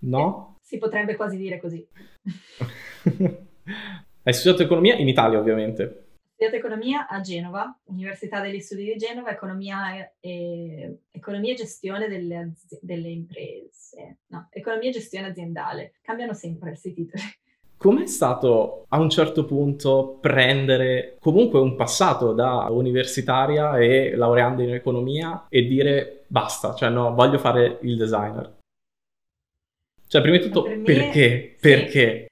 No? 0.00 0.58
Si 0.60 0.78
potrebbe 0.78 1.16
quasi 1.16 1.36
dire 1.36 1.58
così. 1.58 1.86
Hai 4.26 4.32
studiato 4.32 4.62
economia 4.62 4.96
in 4.96 5.08
Italia, 5.08 5.38
ovviamente 5.38 6.04
studiato 6.44 6.56
economia 6.56 7.06
a 7.06 7.20
Genova, 7.20 7.78
Università 7.84 8.40
degli 8.40 8.60
Studi 8.60 8.84
di 8.84 8.96
Genova, 8.96 9.30
economia 9.30 10.12
e, 10.20 10.98
economia 11.10 11.52
e 11.52 11.56
gestione 11.56 12.08
delle, 12.08 12.52
delle, 12.80 13.08
imprese, 13.08 14.18
no, 14.26 14.48
economia 14.50 14.90
e 14.90 14.92
gestione 14.92 15.28
aziendale. 15.28 15.94
Cambiano 16.02 16.34
sempre 16.34 16.70
questi 16.70 16.92
titoli. 16.92 17.22
Com'è 17.84 18.06
stato 18.06 18.86
a 18.88 18.98
un 18.98 19.10
certo 19.10 19.44
punto 19.44 20.16
prendere 20.18 21.18
comunque 21.20 21.58
un 21.58 21.76
passato 21.76 22.32
da 22.32 22.68
universitaria 22.70 23.76
e 23.76 24.16
laureando 24.16 24.62
in 24.62 24.72
economia 24.72 25.48
e 25.50 25.66
dire 25.66 26.24
basta, 26.26 26.72
cioè 26.72 26.88
no, 26.88 27.12
voglio 27.12 27.36
fare 27.36 27.80
il 27.82 27.98
designer? 27.98 28.54
Cioè, 30.06 30.22
prima 30.22 30.38
di 30.38 30.44
tutto, 30.44 30.62
per 30.62 30.78
me, 30.78 30.82
perché? 30.82 31.56
Sì. 31.56 31.60
Perché? 31.60 32.26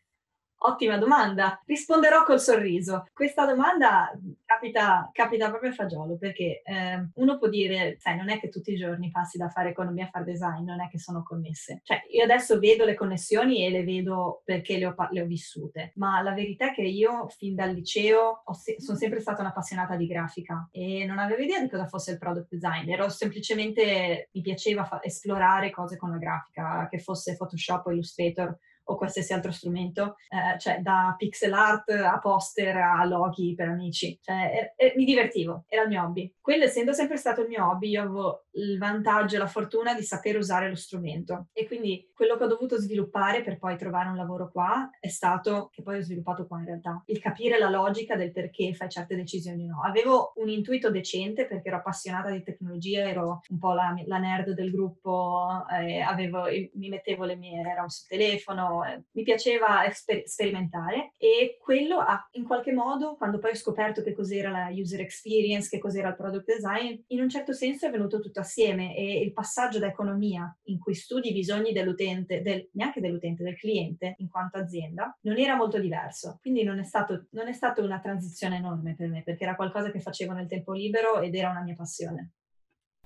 Ottima 0.65 0.99
domanda. 0.99 1.61
Risponderò 1.65 2.25
col 2.25 2.41
sorriso. 2.41 3.07
Questa 3.13 3.47
domanda 3.47 4.13
capita, 4.45 5.11
capita 5.13 5.49
proprio 5.49 5.71
a 5.71 5.75
fagiolo 5.75 6.17
perché 6.17 6.63
eh, 6.65 7.09
uno 7.15 7.39
può 7.39 7.49
dire, 7.49 7.97
sai, 7.99 8.17
non 8.17 8.29
è 8.29 8.39
che 8.39 8.49
tutti 8.49 8.73
i 8.73 8.77
giorni 8.77 9.11
passi 9.11 9.39
da 9.39 9.49
fare 9.49 9.71
economia 9.71 10.05
a 10.05 10.11
fare 10.11 10.25
design, 10.25 10.65
non 10.65 10.81
è 10.81 10.89
che 10.89 10.99
sono 10.99 11.23
connesse. 11.23 11.81
Cioè, 11.83 12.03
io 12.11 12.23
adesso 12.23 12.59
vedo 12.59 12.85
le 12.85 12.95
connessioni 12.95 13.65
e 13.65 13.71
le 13.71 13.83
vedo 13.83 14.43
perché 14.45 14.79
le 14.79 14.87
ho, 14.87 14.95
le 15.11 15.23
ho 15.23 15.27
vissute, 15.27 15.93
ma 15.97 16.21
la 16.23 16.33
verità 16.33 16.71
è 16.71 16.75
che 16.75 16.83
io 16.83 17.29
fin 17.29 17.55
dal 17.55 17.73
liceo 17.73 18.43
se- 18.53 18.81
sono 18.81 18.99
sempre 18.99 19.21
stata 19.21 19.41
un'appassionata 19.41 19.97
di 19.97 20.07
grafica 20.07 20.69
e 20.71 21.05
non 21.07 21.19
avevo 21.19 21.43
idea 21.43 21.61
di 21.61 21.69
cosa 21.69 21.87
fosse 21.87 22.13
il 22.13 22.19
product 22.19 22.49
design, 22.51 22.89
ero 22.89 23.09
semplicemente, 23.09 24.29
mi 24.33 24.41
piaceva 24.43 24.85
fa- 24.85 25.01
esplorare 25.03 25.71
cose 25.71 25.97
con 25.97 26.11
la 26.11 26.19
grafica, 26.19 26.87
che 26.89 26.99
fosse 26.99 27.37
Photoshop 27.37 27.87
o 27.87 27.93
Illustrator 27.93 28.57
o 28.85 28.97
qualsiasi 28.97 29.33
altro 29.33 29.53
strumento, 29.53 30.17
eh, 30.29 30.59
cioè 30.59 30.81
da 30.81 31.15
pixel 31.17 31.53
art 31.53 31.91
a 31.91 32.19
poster 32.19 32.77
a 32.77 33.05
loghi 33.05 33.55
per 33.55 33.69
amici. 33.69 34.19
Cioè, 34.21 34.35
er, 34.35 34.73
er, 34.77 34.93
mi 34.97 35.05
divertivo, 35.05 35.65
era 35.69 35.83
il 35.83 35.89
mio 35.89 36.03
hobby. 36.03 36.35
Quello 36.41 36.65
essendo 36.65 36.93
sempre 36.93 37.17
stato 37.17 37.43
il 37.43 37.49
mio 37.49 37.69
hobby, 37.69 37.91
io 37.91 38.03
avevo 38.03 38.47
il 38.53 38.79
vantaggio 38.79 39.37
e 39.37 39.39
la 39.39 39.47
fortuna 39.47 39.95
di 39.95 40.03
saper 40.03 40.37
usare 40.37 40.69
lo 40.69 40.75
strumento 40.75 41.49
e 41.53 41.67
quindi 41.67 42.11
quello 42.15 42.37
che 42.37 42.45
ho 42.45 42.49
dovuto 42.49 42.79
sviluppare 42.79 43.43
per 43.43 43.59
poi 43.59 43.77
trovare 43.77 44.09
un 44.09 44.17
lavoro 44.17 44.51
qua 44.51 44.91
è 45.01 45.09
stato, 45.09 45.69
che 45.73 45.83
poi 45.83 45.99
ho 45.99 46.03
sviluppato 46.03 46.47
qua 46.47 46.59
in 46.59 46.67
realtà, 46.67 47.03
il 47.07 47.19
capire 47.19 47.59
la 47.59 47.71
logica 47.71 48.17
del 48.17 48.33
perché 48.33 48.75
fai 48.75 48.89
certe 48.89 49.17
decisioni 49.17 49.65
o 49.65 49.75
no. 49.75 49.83
Avevo 49.83 50.33
un 50.37 50.49
intuito 50.49 50.91
decente 50.91 51.47
perché 51.47 51.69
ero 51.69 51.79
appassionata 51.79 52.31
di 52.31 52.43
tecnologia, 52.43 53.09
ero 53.09 53.41
un 53.49 53.59
po' 53.59 53.73
la, 53.73 53.95
la 54.07 54.19
nerd 54.19 54.51
del 54.51 54.71
gruppo, 54.71 55.65
eh, 55.71 56.01
avevo, 56.01 56.45
mi 56.75 56.89
mettevo 56.89 57.25
le 57.25 57.37
mie, 57.37 57.61
ero 57.61 57.89
sul 57.89 58.09
telefono, 58.09 58.82
mi 59.13 59.23
piaceva 59.23 59.87
esper- 59.87 60.27
sperimentare 60.27 61.13
e 61.17 61.59
quello 61.61 61.99
ha 61.99 62.29
in 62.33 62.45
qualche 62.45 62.73
modo, 62.73 63.17
quando 63.17 63.39
poi 63.39 63.51
ho 63.51 63.57
scoperto 63.57 64.03
che 64.03 64.13
cos'era 64.13 64.51
la 64.51 64.69
user 64.71 65.01
experience, 65.01 65.69
che 65.69 65.79
cos'era 65.79 66.09
il 66.09 66.17
product 66.17 66.47
design, 66.47 67.01
in 67.09 67.21
un 67.21 67.29
certo 67.29 67.53
senso 67.53 67.87
è 67.87 67.91
venuto 67.91 68.21
tutto 68.21 68.41
assieme 68.41 68.97
e 68.97 69.21
il 69.21 69.33
passaggio 69.33 69.79
da 69.79 69.87
economia 69.87 70.55
in 70.65 70.79
cui 70.79 70.95
studi 70.95 71.31
i 71.31 71.33
bisogni 71.33 71.73
dell'utente, 71.73 72.43
del, 72.43 72.69
neanche 72.73 73.01
dell'utente, 73.01 73.43
del 73.43 73.57
cliente 73.57 74.15
in 74.19 74.29
quanto 74.29 74.59
azienda, 74.59 75.17
non 75.23 75.39
era 75.39 75.57
molto 75.57 75.79
diverso. 75.79 76.39
Quindi 76.41 76.63
non 76.63 76.79
è, 76.79 76.85
stato, 76.85 77.27
non 77.31 77.49
è 77.49 77.53
stata 77.53 77.83
una 77.83 78.01
transizione 78.01 78.57
enorme 78.57 78.95
per 78.95 79.09
me 79.09 79.23
perché 79.23 79.45
era 79.45 79.57
qualcosa 79.57 79.91
che 79.91 80.01
facevo 80.01 80.33
nel 80.33 80.49
tempo 80.49 80.73
libero 80.73 81.21
ed 81.21 81.35
era 81.35 81.51
una 81.51 81.63
mia 81.63 81.75
passione. 81.75 82.33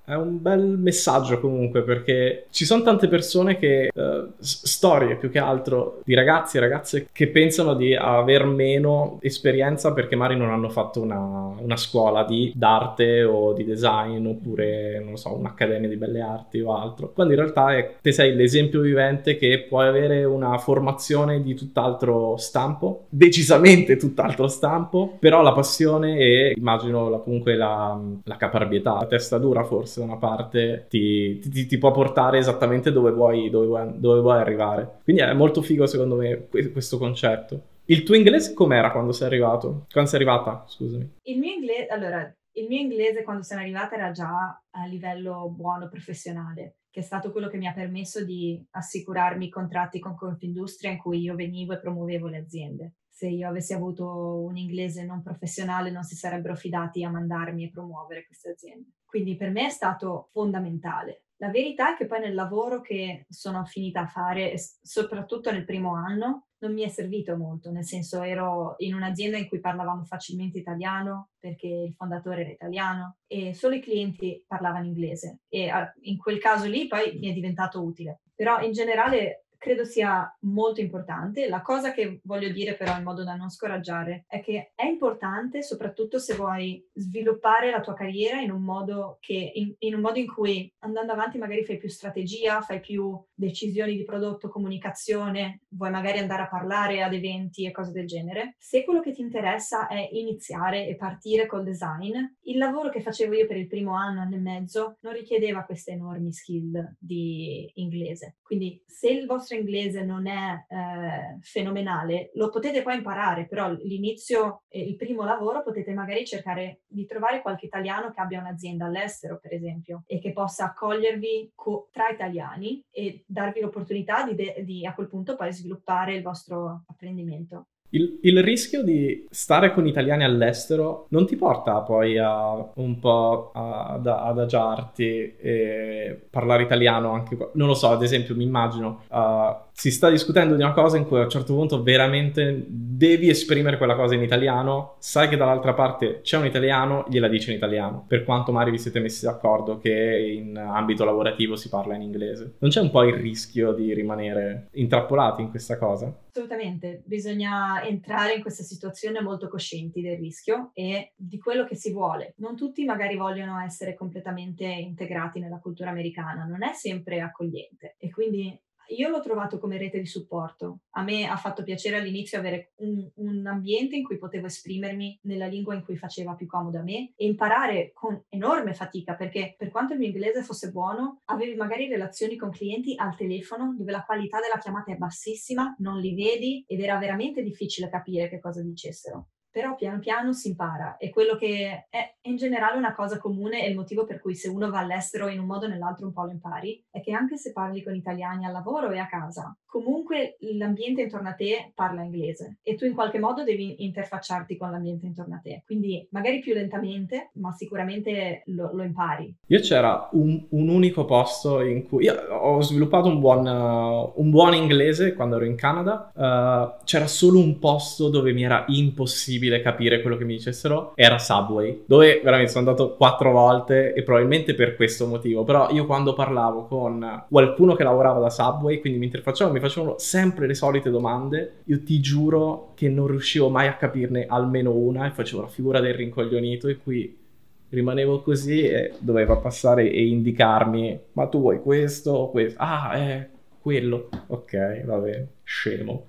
È 0.08 0.14
un 0.14 0.40
bel 0.40 0.78
messaggio 0.78 1.40
comunque 1.40 1.82
perché 1.82 2.46
ci 2.50 2.64
sono 2.64 2.84
tante 2.84 3.08
persone 3.08 3.58
che, 3.58 3.90
uh, 3.92 4.32
storie 4.38 5.16
più 5.16 5.30
che 5.32 5.40
altro, 5.40 6.00
di 6.04 6.14
ragazzi 6.14 6.58
e 6.58 6.60
ragazze 6.60 7.08
che 7.10 7.26
pensano 7.26 7.75
di 7.75 7.92
aver 7.92 8.44
meno 8.44 9.18
esperienza 9.20 9.92
perché 9.92 10.14
magari 10.14 10.38
non 10.38 10.50
hanno 10.50 10.68
fatto 10.68 11.00
una, 11.00 11.18
una 11.58 11.76
scuola 11.76 12.22
di, 12.22 12.52
d'arte 12.54 13.25
o 13.25 13.52
di 13.52 13.64
design 13.64 14.25
oppure, 14.26 15.02
non 15.04 15.16
so, 15.16 15.34
un'accademia 15.34 15.88
di 15.88 15.96
belle 15.96 16.20
arti 16.20 16.60
o 16.60 16.72
altro. 16.80 17.10
Quando 17.12 17.32
in 17.32 17.40
realtà 17.40 17.75
è, 17.76 17.96
te 18.00 18.12
sei 18.12 18.36
l'esempio 18.36 18.82
vivente 18.82 19.36
che 19.36 19.66
puoi 19.68 19.88
avere 19.88 20.22
una 20.22 20.56
formazione 20.58 21.42
di 21.42 21.54
tutt'altro 21.54 22.36
stampo, 22.36 23.06
decisamente 23.08 23.96
tutt'altro 23.96 24.46
stampo, 24.46 25.16
però 25.18 25.42
la 25.42 25.52
passione 25.52 26.16
e 26.16 26.54
immagino 26.56 27.20
comunque 27.25 27.56
la, 27.56 28.00
la 28.22 28.36
caparbietà, 28.36 28.92
la 28.92 29.06
testa 29.06 29.38
dura 29.38 29.64
forse 29.64 29.94
da 30.00 30.07
una 30.07 30.17
parte 30.17 30.87
ti, 30.88 31.38
ti, 31.38 31.67
ti 31.67 31.79
può 31.79 31.91
portare 31.91 32.38
esattamente 32.38 32.93
dove 32.93 33.11
vuoi, 33.11 33.50
dove, 33.50 33.67
vuoi, 33.67 34.00
dove 34.00 34.21
vuoi 34.21 34.38
arrivare. 34.38 35.00
Quindi 35.05 35.23
è 35.23 35.33
molto 35.33 35.62
figo 35.62 35.87
secondo 35.87 36.17
me 36.17 36.49
questo 36.73 36.99
concetto. 36.99 37.75
Il 37.87 38.03
tuo 38.03 38.17
inglese 38.17 38.53
com'era 38.53 38.91
quando 38.91 39.12
sei 39.12 39.29
arrivato? 39.29 39.87
Quando 39.91 40.11
sei 40.11 40.21
arrivata, 40.21 40.65
scusami. 40.67 41.19
Il 41.23 41.38
mio 41.38 41.53
inglese, 41.53 41.87
allora, 41.87 42.37
il 42.53 42.67
mio 42.67 42.81
inglese 42.81 43.23
quando 43.23 43.43
sono 43.43 43.61
arrivata 43.61 43.95
era 43.95 44.11
già 44.11 44.61
a 44.71 44.87
livello 44.87 45.49
buono 45.50 45.88
professionale, 45.88 46.79
che 46.91 47.00
è 47.00 47.03
stato 47.03 47.31
quello 47.31 47.49
che 47.49 47.59
mi 47.59 47.67
ha 47.67 47.73
permesso 47.73 48.25
di 48.25 48.61
assicurarmi 48.71 49.49
contratti 49.49 50.00
con 50.00 50.17
Confindustria 50.17 50.91
in 50.91 50.99
cui 50.99 51.21
io 51.21 51.35
venivo 51.35 51.75
e 51.75 51.79
promuovevo 51.79 52.26
le 52.26 52.38
aziende 52.38 52.93
se 53.16 53.28
io 53.28 53.49
avessi 53.49 53.73
avuto 53.73 54.42
un 54.42 54.58
inglese 54.58 55.02
non 55.02 55.23
professionale 55.23 55.90
non 55.90 56.02
si 56.02 56.14
sarebbero 56.14 56.54
fidati 56.54 57.02
a 57.02 57.08
mandarmi 57.08 57.64
e 57.64 57.70
promuovere 57.70 58.26
queste 58.26 58.50
aziende. 58.50 58.90
Quindi 59.06 59.37
per 59.37 59.50
me 59.50 59.68
è 59.68 59.70
stato 59.70 60.28
fondamentale. 60.32 61.23
La 61.37 61.49
verità 61.49 61.94
è 61.94 61.96
che 61.96 62.04
poi 62.04 62.20
nel 62.20 62.35
lavoro 62.35 62.82
che 62.82 63.25
sono 63.30 63.64
finita 63.64 64.02
a 64.02 64.06
fare, 64.06 64.56
soprattutto 64.82 65.50
nel 65.50 65.64
primo 65.64 65.94
anno, 65.94 66.49
non 66.58 66.75
mi 66.75 66.82
è 66.82 66.88
servito 66.88 67.38
molto, 67.38 67.70
nel 67.70 67.87
senso 67.87 68.20
ero 68.20 68.75
in 68.78 68.94
un'azienda 68.94 69.38
in 69.38 69.49
cui 69.49 69.61
parlavamo 69.61 70.04
facilmente 70.04 70.58
italiano 70.58 71.30
perché 71.38 71.68
il 71.68 71.94
fondatore 71.94 72.42
era 72.42 72.50
italiano 72.50 73.16
e 73.26 73.54
solo 73.54 73.76
i 73.76 73.80
clienti 73.80 74.44
parlavano 74.46 74.85
inglese 74.85 75.40
e 75.49 75.70
in 76.02 76.18
quel 76.18 76.38
caso 76.38 76.66
lì 76.66 76.87
poi 76.87 77.18
mi 77.18 77.30
è 77.30 77.32
diventato 77.32 77.82
utile. 77.82 78.20
Però 78.35 78.61
in 78.61 78.73
generale 78.73 79.46
credo 79.58 79.84
sia 79.84 80.34
molto 80.40 80.80
importante. 80.80 81.48
La 81.48 81.62
cosa 81.62 81.92
che 81.92 82.20
voglio 82.25 82.50
dire 82.50 82.75
però 82.75 82.96
in 82.96 83.02
modo 83.02 83.25
da 83.25 83.34
non 83.34 83.50
scoraggiare 83.50 84.25
è 84.26 84.40
che 84.40 84.72
è 84.75 84.84
importante 84.86 85.62
soprattutto 85.62 86.18
se 86.18 86.34
vuoi 86.34 86.84
sviluppare 86.92 87.70
la 87.70 87.80
tua 87.80 87.94
carriera 87.94 88.40
in 88.40 88.50
un 88.50 88.62
modo, 88.62 89.18
che, 89.20 89.52
in, 89.54 89.75
in, 89.78 89.94
un 89.94 90.00
modo 90.00 90.18
in 90.18 90.32
cui 90.32 90.72
andando 90.80 91.12
avanti 91.12 91.38
magari 91.38 91.64
fai 91.64 91.78
più 91.78 91.88
strategia, 91.88 92.60
fai 92.60 92.80
più 92.80 93.18
decisioni 93.34 93.96
di 93.96 94.04
prodotto, 94.04 94.48
comunicazione, 94.48 95.62
vuoi 95.68 95.90
magari 95.90 96.18
andare 96.18 96.42
a 96.42 96.48
parlare 96.48 97.02
ad 97.02 97.12
eventi 97.12 97.66
e 97.66 97.72
cose 97.72 97.92
del 97.92 98.06
genere. 98.06 98.54
Se 98.58 98.84
quello 98.84 99.00
che 99.00 99.12
ti 99.12 99.20
interessa 99.20 99.86
è 99.88 100.08
iniziare 100.12 100.86
e 100.86 100.96
partire 100.96 101.46
col 101.46 101.64
design, 101.64 102.14
il 102.42 102.58
lavoro 102.58 102.88
che 102.88 103.00
facevo 103.00 103.34
io 103.34 103.46
per 103.46 103.56
il 103.56 103.66
primo 103.66 103.94
anno, 103.94 104.20
anno 104.20 104.36
e 104.36 104.40
mezzo, 104.40 104.96
non 105.00 105.12
richiedeva 105.12 105.64
queste 105.64 105.92
enormi 105.92 106.32
skill 106.32 106.96
di 106.98 107.70
inglese. 107.75 108.36
Quindi 108.42 108.82
se 108.86 109.08
il 109.08 109.26
vostro 109.26 109.46
vostro 109.47 109.57
inglese 109.57 110.03
non 110.03 110.26
è 110.26 110.65
eh, 110.69 111.38
fenomenale, 111.41 112.31
lo 112.35 112.50
potete 112.50 112.83
poi 112.83 112.97
imparare, 112.97 113.47
però 113.47 113.71
l'inizio, 113.71 114.65
eh, 114.69 114.83
il 114.83 114.97
primo 114.97 115.23
lavoro 115.23 115.62
potete 115.62 115.93
magari 115.93 116.26
cercare 116.26 116.81
di 116.87 117.07
trovare 117.07 117.41
qualche 117.41 117.67
italiano 117.67 118.11
che 118.11 118.21
abbia 118.21 118.41
un'azienda 118.41 118.87
all'estero, 118.87 119.38
per 119.38 119.55
esempio, 119.55 120.03
e 120.07 120.19
che 120.19 120.33
possa 120.33 120.65
accogliervi 120.67 121.53
co- 121.55 121.88
tra 121.93 122.09
italiani 122.09 122.85
e 122.91 123.25
darvi 123.26 123.61
l'opportunità 123.61 124.25
di, 124.25 124.35
de- 124.35 124.65
di 124.65 124.85
a 124.85 124.95
quel 124.95 125.09
punto 125.09 125.37
poi 125.37 125.53
sviluppare 125.53 126.17
il 126.17 126.23
vostro 126.23 126.83
apprendimento. 126.88 127.69
Il, 127.90 128.19
il, 128.23 128.43
rischio 128.43 128.83
di 128.83 129.26
stare 129.31 129.73
con 129.73 129.87
italiani 129.87 130.25
all'estero 130.25 131.07
non 131.11 131.26
ti 131.26 131.37
porta 131.37 131.81
poi 131.81 132.19
a 132.19 132.71
un 132.75 132.99
po' 132.99 133.52
ad 133.55 134.07
adagiarti 134.07 135.37
e 135.37 136.21
parlare 136.28 136.64
italiano 136.64 137.12
anche 137.12 137.37
qua. 137.37 137.50
Non 137.55 137.69
lo 137.69 137.75
so, 137.75 137.88
ad 137.88 138.02
esempio, 138.02 138.35
mi 138.35 138.45
immagino 138.45 139.02
uh, 139.09 139.55
si 139.78 139.90
sta 139.90 140.09
discutendo 140.09 140.56
di 140.56 140.62
una 140.62 140.73
cosa 140.73 140.97
in 140.97 141.06
cui 141.06 141.18
a 141.18 141.25
un 141.25 141.28
certo 141.28 141.54
punto 141.54 141.83
veramente 141.83 142.64
devi 142.66 143.28
esprimere 143.28 143.76
quella 143.76 143.95
cosa 143.95 144.14
in 144.14 144.23
italiano, 144.23 144.97
sai 145.00 145.28
che 145.28 145.37
dall'altra 145.37 145.75
parte 145.75 146.23
c'è 146.23 146.38
un 146.38 146.47
italiano, 146.47 147.04
gliela 147.11 147.28
dici 147.28 147.50
in 147.50 147.56
italiano, 147.59 148.06
per 148.09 148.25
quanto 148.25 148.52
magari 148.52 148.71
vi 148.71 148.78
siete 148.78 149.00
messi 149.00 149.26
d'accordo 149.26 149.76
che 149.76 150.33
in 150.35 150.56
ambito 150.56 151.04
lavorativo 151.04 151.56
si 151.56 151.68
parla 151.68 151.95
in 151.95 152.00
inglese. 152.00 152.54
Non 152.61 152.71
c'è 152.71 152.80
un 152.80 152.90
po' 152.90 153.02
il 153.02 153.16
rischio 153.16 153.75
di 153.75 153.92
rimanere 153.92 154.68
intrappolati 154.73 155.42
in 155.42 155.50
questa 155.50 155.76
cosa? 155.76 156.11
Assolutamente, 156.30 157.02
bisogna 157.04 157.85
entrare 157.85 158.33
in 158.33 158.40
questa 158.40 158.62
situazione 158.62 159.21
molto 159.21 159.47
coscienti 159.49 160.00
del 160.00 160.16
rischio 160.16 160.71
e 160.73 161.12
di 161.16 161.38
quello 161.38 161.64
che 161.64 161.76
si 161.76 161.92
vuole. 161.92 162.33
Non 162.38 162.56
tutti 162.56 162.83
magari 162.85 163.16
vogliono 163.16 163.61
essere 163.61 163.95
completamente 163.95 164.64
integrati 164.64 165.38
nella 165.38 165.59
cultura 165.59 165.90
americana, 165.90 166.45
non 166.45 166.62
è 166.62 166.73
sempre 166.73 167.21
accogliente 167.21 167.97
e 167.99 168.11
quindi 168.11 168.59
io 168.88 169.09
l'ho 169.09 169.21
trovato 169.21 169.59
come 169.59 169.78
rete 169.78 169.99
di 169.99 170.07
supporto. 170.07 170.81
A 170.90 171.02
me 171.02 171.26
ha 171.26 171.37
fatto 171.37 171.62
piacere 171.62 171.97
all'inizio 171.97 172.38
avere 172.38 172.73
un, 172.76 173.09
un, 173.14 173.47
ambiente 173.47 173.97
in 173.97 174.05
cui 174.05 174.19
potevo 174.19 174.47
esprimermi 174.47 175.21
nella 175.23 175.47
lingua 175.47 175.75
in 175.75 175.85
cui 175.85 175.97
faceva 175.97 176.35
più 176.35 176.47
comodo 176.47 176.78
a 176.78 176.83
me 176.83 177.12
e 177.16 177.26
imparare 177.26 177.93
con 177.93 178.25
enorme 178.28 178.75
fatica 178.75 179.14
perché 179.14 179.55
per 179.57 179.71
quanto 179.71 179.93
il 179.93 179.99
mio 179.99 180.09
inglese 180.09 180.43
fosse 180.43 180.71
buono, 180.71 181.23
avevi 181.26 181.55
magari 181.55 181.88
relazioni 181.88 182.37
con 182.37 182.50
clienti 182.50 182.95
al 182.97 183.16
telefono 183.16 183.75
dove 183.76 183.93
la 183.93 184.05
qualità 184.05 184.40
della 184.40 184.59
chiamata 184.59 184.93
è 184.93 184.97
bassissima, 184.97 185.75
non 185.78 185.99
li 185.99 186.14
vedi 186.14 186.64
ed 186.66 186.81
era 186.81 186.99
veramente 186.99 187.43
difficile 187.43 187.88
capire 187.88 188.28
che 188.28 188.40
cosa 188.40 188.62
dicessero 188.62 189.28
però 189.56 189.75
piano 189.75 190.00
piano 190.00 190.34
si 190.34 190.48
impara 190.48 190.98
e 190.98 191.08
quello 191.08 191.34
che 191.34 191.86
è 191.88 192.14
in 192.25 192.36
generale 192.36 192.76
una 192.76 192.94
cosa 192.94 193.16
comune 193.16 193.64
e 193.64 193.70
il 193.70 193.75
motivo 193.75 194.04
per 194.04 194.20
cui 194.20 194.34
se 194.34 194.50
uno 194.50 194.68
va 194.68 194.80
all'estero 194.80 195.28
in 195.28 195.38
un 195.38 195.46
modo 195.46 195.64
o 195.64 195.68
nell'altro 195.70 196.04
un 196.04 196.12
po' 196.12 196.25
lo 196.25 196.32
impari 196.32 196.84
è 196.90 197.00
che 197.00 197.12
anche 197.12 197.38
se 197.38 197.52
parli 197.52 197.82
con 197.82 197.94
italiani 197.94 198.44
al 198.44 198.52
lavoro 198.52 198.90
e 198.90 198.98
a 198.98 199.06
casa, 199.06 199.56
comunque 199.64 200.36
l'ambiente 200.40 201.00
intorno 201.00 201.30
a 201.30 201.32
te 201.32 201.72
parla 201.75 202.02
inglese 202.02 202.58
e 202.62 202.75
tu 202.75 202.84
in 202.84 202.92
qualche 202.92 203.18
modo 203.18 203.44
devi 203.44 203.84
interfacciarti 203.84 204.58
con 204.58 204.70
l'ambiente 204.70 205.06
intorno 205.06 205.36
a 205.36 205.40
te. 205.42 205.62
Quindi 205.64 206.06
magari 206.10 206.40
più 206.40 206.52
lentamente, 206.52 207.30
ma 207.34 207.52
sicuramente 207.52 208.42
lo, 208.46 208.70
lo 208.75 208.82
impari. 208.82 209.34
Io 209.46 209.60
c'era 209.60 210.10
un, 210.12 210.46
un, 210.50 210.68
unico 210.68 211.06
posto 211.06 211.62
in 211.62 211.86
cui 211.86 212.08
ho 212.08 212.60
sviluppato 212.60 213.08
un 213.08 213.20
buon, 213.20 213.46
uh, 213.46 214.20
un 214.20 214.30
buon 214.30 214.54
inglese 214.54 215.14
quando 215.14 215.36
ero 215.36 215.46
in 215.46 215.56
Canada. 215.56 216.12
Uh, 216.14 216.84
c'era 216.84 217.06
solo 217.06 217.38
un 217.38 217.58
posto 217.58 218.10
dove 218.10 218.32
mi 218.32 218.42
era 218.42 218.64
impossibile 218.68 219.46
impossibile 219.47 219.61
capire 219.61 220.03
quello 220.03 220.17
che 220.17 220.25
mi 220.25 220.35
dicessero 220.35 220.93
era 220.95 221.19
Subway, 221.19 221.85
dove 221.87 222.21
veramente 222.23 222.53
sono 222.53 222.69
andato 222.69 222.95
quattro 222.97 223.33
volte 223.33 223.95
e 223.95 224.03
probabilmente 224.03 224.55
per 224.55 224.76
questo 224.76 225.07
motivo. 225.07 225.45
Però 225.45 225.71
io 225.71 225.87
quando 225.87 226.12
parlavo 226.12 226.65
con 226.67 227.25
qualcuno 227.29 227.75
che 227.75 227.85
lavorava 227.85 228.21
da 228.21 228.31
Subway, 228.31 228.81
quindi 228.81 228.99
mi 228.99 229.07
interfacciavo, 229.07 229.53
mi 229.53 229.61
facevano 229.61 229.95
sempre 229.99 230.47
le 230.47 230.55
solite 230.55 230.91
domande, 230.91 231.62
io 231.65 231.83
ti 231.83 232.00
giuro 232.00 232.73
che 232.75 232.88
non 232.88 233.07
riuscivo 233.07 233.49
mai 233.49 233.69
a 233.69 233.76
capirne 233.76 234.26
almeno 234.29 234.73
una 234.73 235.07
e 235.07 235.11
facevo 235.11 235.43
la 235.43 235.49
figura 235.49 235.81
del 235.81 235.95
rincoglionito 235.95 236.69
e 236.69 236.76
qui 236.76 237.25
rimanevo 237.69 238.23
così 238.23 238.62
e 238.62 238.93
doveva 238.99 239.37
passare 239.37 239.91
e 239.91 240.07
indicarmi 240.07 241.00
ma 241.12 241.26
tu 241.26 241.41
vuoi 241.41 241.61
questo 241.61 242.12
o 242.12 242.31
questo 242.31 242.61
ah 242.61 242.97
eh 242.97 243.29
quello. 243.61 244.09
Ok, 244.29 244.85
va 244.85 244.99
bene, 244.99 245.26
scemo. 245.43 246.07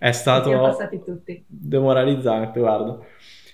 È 0.00 0.12
stato 0.12 0.50
demoralizzante, 1.46 2.58
guarda. 2.58 2.98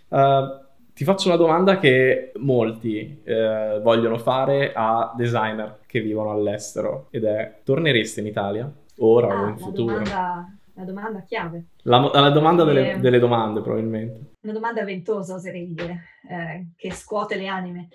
Uh, 0.09 0.65
ti 0.95 1.03
faccio 1.03 1.26
una 1.26 1.37
domanda 1.37 1.76
che 1.79 2.31
molti 2.37 3.21
eh, 3.25 3.81
vogliono 3.83 4.17
fare 4.17 4.73
a 4.73 5.12
designer 5.17 5.81
che 5.87 6.00
vivono 6.00 6.31
all'estero 6.31 7.09
ed 7.11 7.25
è 7.25 7.61
torneresti 7.65 8.21
in 8.21 8.26
Italia 8.26 8.73
ora 8.99 9.37
ah, 9.37 9.43
o 9.43 9.49
in 9.49 9.59
futuro? 9.59 9.95
Domanda, 9.95 10.59
la 10.73 10.85
domanda 10.85 11.23
chiave. 11.23 11.65
La, 11.83 11.99
la 12.15 12.31
domanda 12.31 12.62
delle, 12.62 12.99
delle, 13.00 13.19
domande 13.19 13.61
probabilmente. 13.61 14.37
Una 14.43 14.53
domanda 14.53 14.85
ventosa 14.85 15.35
oserei 15.35 15.75
dire, 15.75 16.05
eh, 16.31 16.69
che 16.76 16.93
scuote 16.93 17.35
le 17.35 17.49
anime. 17.49 17.88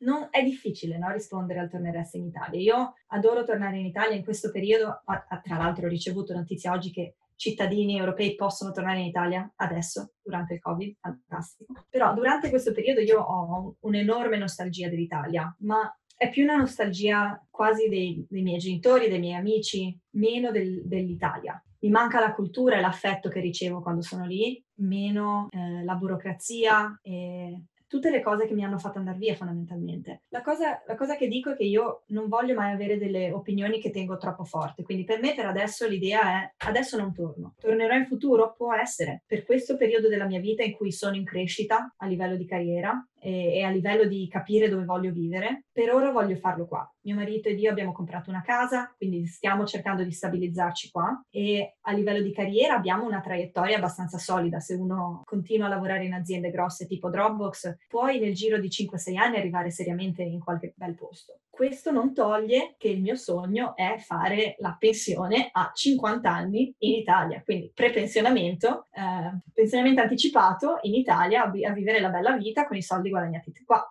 Non, 0.00 0.28
è 0.30 0.44
difficile 0.44 0.98
no, 0.98 1.10
rispondere 1.10 1.58
al 1.58 1.70
torneresti 1.70 2.18
in 2.18 2.26
Italia. 2.26 2.60
Io 2.60 2.94
adoro 3.08 3.44
tornare 3.44 3.78
in 3.78 3.86
Italia 3.86 4.14
in 4.14 4.22
questo 4.22 4.52
periodo, 4.52 5.02
a, 5.06 5.26
a, 5.28 5.40
tra 5.42 5.56
l'altro 5.56 5.86
ho 5.86 5.88
ricevuto 5.88 6.34
notizie 6.34 6.70
oggi 6.70 6.92
che 6.92 7.14
cittadini 7.44 7.98
europei 7.98 8.34
possono 8.36 8.72
tornare 8.72 9.00
in 9.00 9.06
Italia 9.06 9.52
adesso, 9.56 10.12
durante 10.22 10.54
il 10.54 10.60
Covid, 10.60 10.96
fantastico. 10.98 11.74
Però 11.90 12.14
durante 12.14 12.48
questo 12.48 12.72
periodo 12.72 13.00
io 13.00 13.20
ho 13.20 13.76
un'enorme 13.80 14.38
nostalgia 14.38 14.88
dell'Italia, 14.88 15.54
ma 15.60 15.94
è 16.16 16.30
più 16.30 16.44
una 16.44 16.56
nostalgia 16.56 17.38
quasi 17.50 17.88
dei, 17.88 18.24
dei 18.30 18.42
miei 18.42 18.58
genitori, 18.58 19.08
dei 19.08 19.18
miei 19.18 19.34
amici, 19.34 19.94
meno 20.12 20.50
del, 20.50 20.86
dell'Italia. 20.86 21.62
Mi 21.80 21.90
manca 21.90 22.18
la 22.18 22.32
cultura 22.32 22.76
e 22.76 22.80
l'affetto 22.80 23.28
che 23.28 23.40
ricevo 23.40 23.82
quando 23.82 24.00
sono 24.00 24.24
lì, 24.24 24.64
meno 24.76 25.48
eh, 25.50 25.84
la 25.84 25.96
burocrazia 25.96 26.98
e 27.02 27.64
tutte 27.94 28.10
le 28.10 28.20
cose 28.20 28.46
che 28.48 28.54
mi 28.54 28.64
hanno 28.64 28.76
fatto 28.76 28.98
andare 28.98 29.18
via 29.18 29.36
fondamentalmente. 29.36 30.22
La 30.30 30.42
cosa, 30.42 30.82
la 30.84 30.96
cosa, 30.96 31.14
che 31.14 31.28
dico 31.28 31.52
è 31.52 31.56
che 31.56 31.62
io 31.62 32.02
non 32.08 32.26
voglio 32.26 32.52
mai 32.54 32.72
avere 32.72 32.98
delle 32.98 33.30
opinioni 33.30 33.78
che 33.78 33.90
tengo 33.90 34.16
troppo 34.16 34.42
forti, 34.42 34.82
quindi 34.82 35.04
per 35.04 35.20
me 35.20 35.32
per 35.32 35.46
adesso 35.46 35.86
l'idea 35.86 36.42
è 36.42 36.54
adesso 36.66 36.96
non 36.96 37.12
torno, 37.12 37.54
tornerò 37.56 37.94
in 37.94 38.06
futuro? 38.06 38.52
Può 38.56 38.74
essere, 38.74 39.22
per 39.24 39.44
questo 39.44 39.76
periodo 39.76 40.08
della 40.08 40.26
mia 40.26 40.40
vita 40.40 40.64
in 40.64 40.72
cui 40.72 40.90
sono 40.90 41.14
in 41.14 41.24
crescita 41.24 41.94
a 41.96 42.06
livello 42.06 42.34
di 42.34 42.46
carriera, 42.46 43.06
e, 43.24 43.62
a 43.62 43.70
livello 43.70 44.04
di 44.04 44.28
capire 44.28 44.68
dove 44.68 44.84
voglio 44.84 45.10
vivere. 45.10 45.64
Per 45.72 45.92
ora 45.92 46.10
voglio 46.10 46.36
farlo 46.36 46.66
qua. 46.66 46.86
Mio 47.02 47.14
marito 47.14 47.48
ed 47.48 47.58
io 47.58 47.70
abbiamo 47.70 47.92
comprato 47.92 48.30
una 48.30 48.42
casa, 48.42 48.92
quindi 48.96 49.26
stiamo 49.26 49.64
cercando 49.64 50.04
di 50.04 50.12
stabilizzarci 50.12 50.90
qua 50.90 51.20
e 51.30 51.76
a 51.80 51.92
livello 51.92 52.22
di 52.22 52.32
carriera 52.32 52.74
abbiamo 52.74 53.04
una 53.04 53.20
traiettoria 53.20 53.76
abbastanza 53.76 54.18
solida. 54.18 54.60
Se 54.60 54.74
uno 54.74 55.22
continua 55.24 55.66
a 55.66 55.70
lavorare 55.70 56.04
in 56.04 56.12
aziende 56.12 56.50
grosse 56.50 56.86
tipo 56.86 57.08
Dropbox, 57.08 57.76
puoi 57.88 58.20
nel 58.20 58.34
giro 58.34 58.58
di 58.58 58.68
5-6 58.68 59.16
anni 59.16 59.36
arrivare 59.36 59.70
seriamente 59.70 60.22
in 60.22 60.40
qualche 60.40 60.74
bel 60.76 60.94
posto. 60.94 61.38
Questo 61.54 61.92
non 61.92 62.12
toglie 62.12 62.74
che 62.76 62.88
il 62.88 63.00
mio 63.00 63.14
sogno 63.14 63.76
è 63.76 63.96
fare 63.98 64.56
la 64.58 64.74
pensione 64.76 65.50
a 65.52 65.70
50 65.72 66.28
anni 66.28 66.74
in 66.78 66.94
Italia, 66.94 67.42
quindi 67.44 67.70
prepensionamento, 67.72 68.88
eh, 68.90 69.38
pensionamento 69.52 70.00
anticipato 70.00 70.78
in 70.82 70.94
Italia 70.94 71.44
a, 71.44 71.46
a 71.46 71.72
vivere 71.72 72.00
la 72.00 72.08
bella 72.08 72.36
vita 72.36 72.66
con 72.66 72.76
i 72.76 72.82
soldi 72.82 73.08
guadagnati 73.18 73.52
qua. 73.64 73.88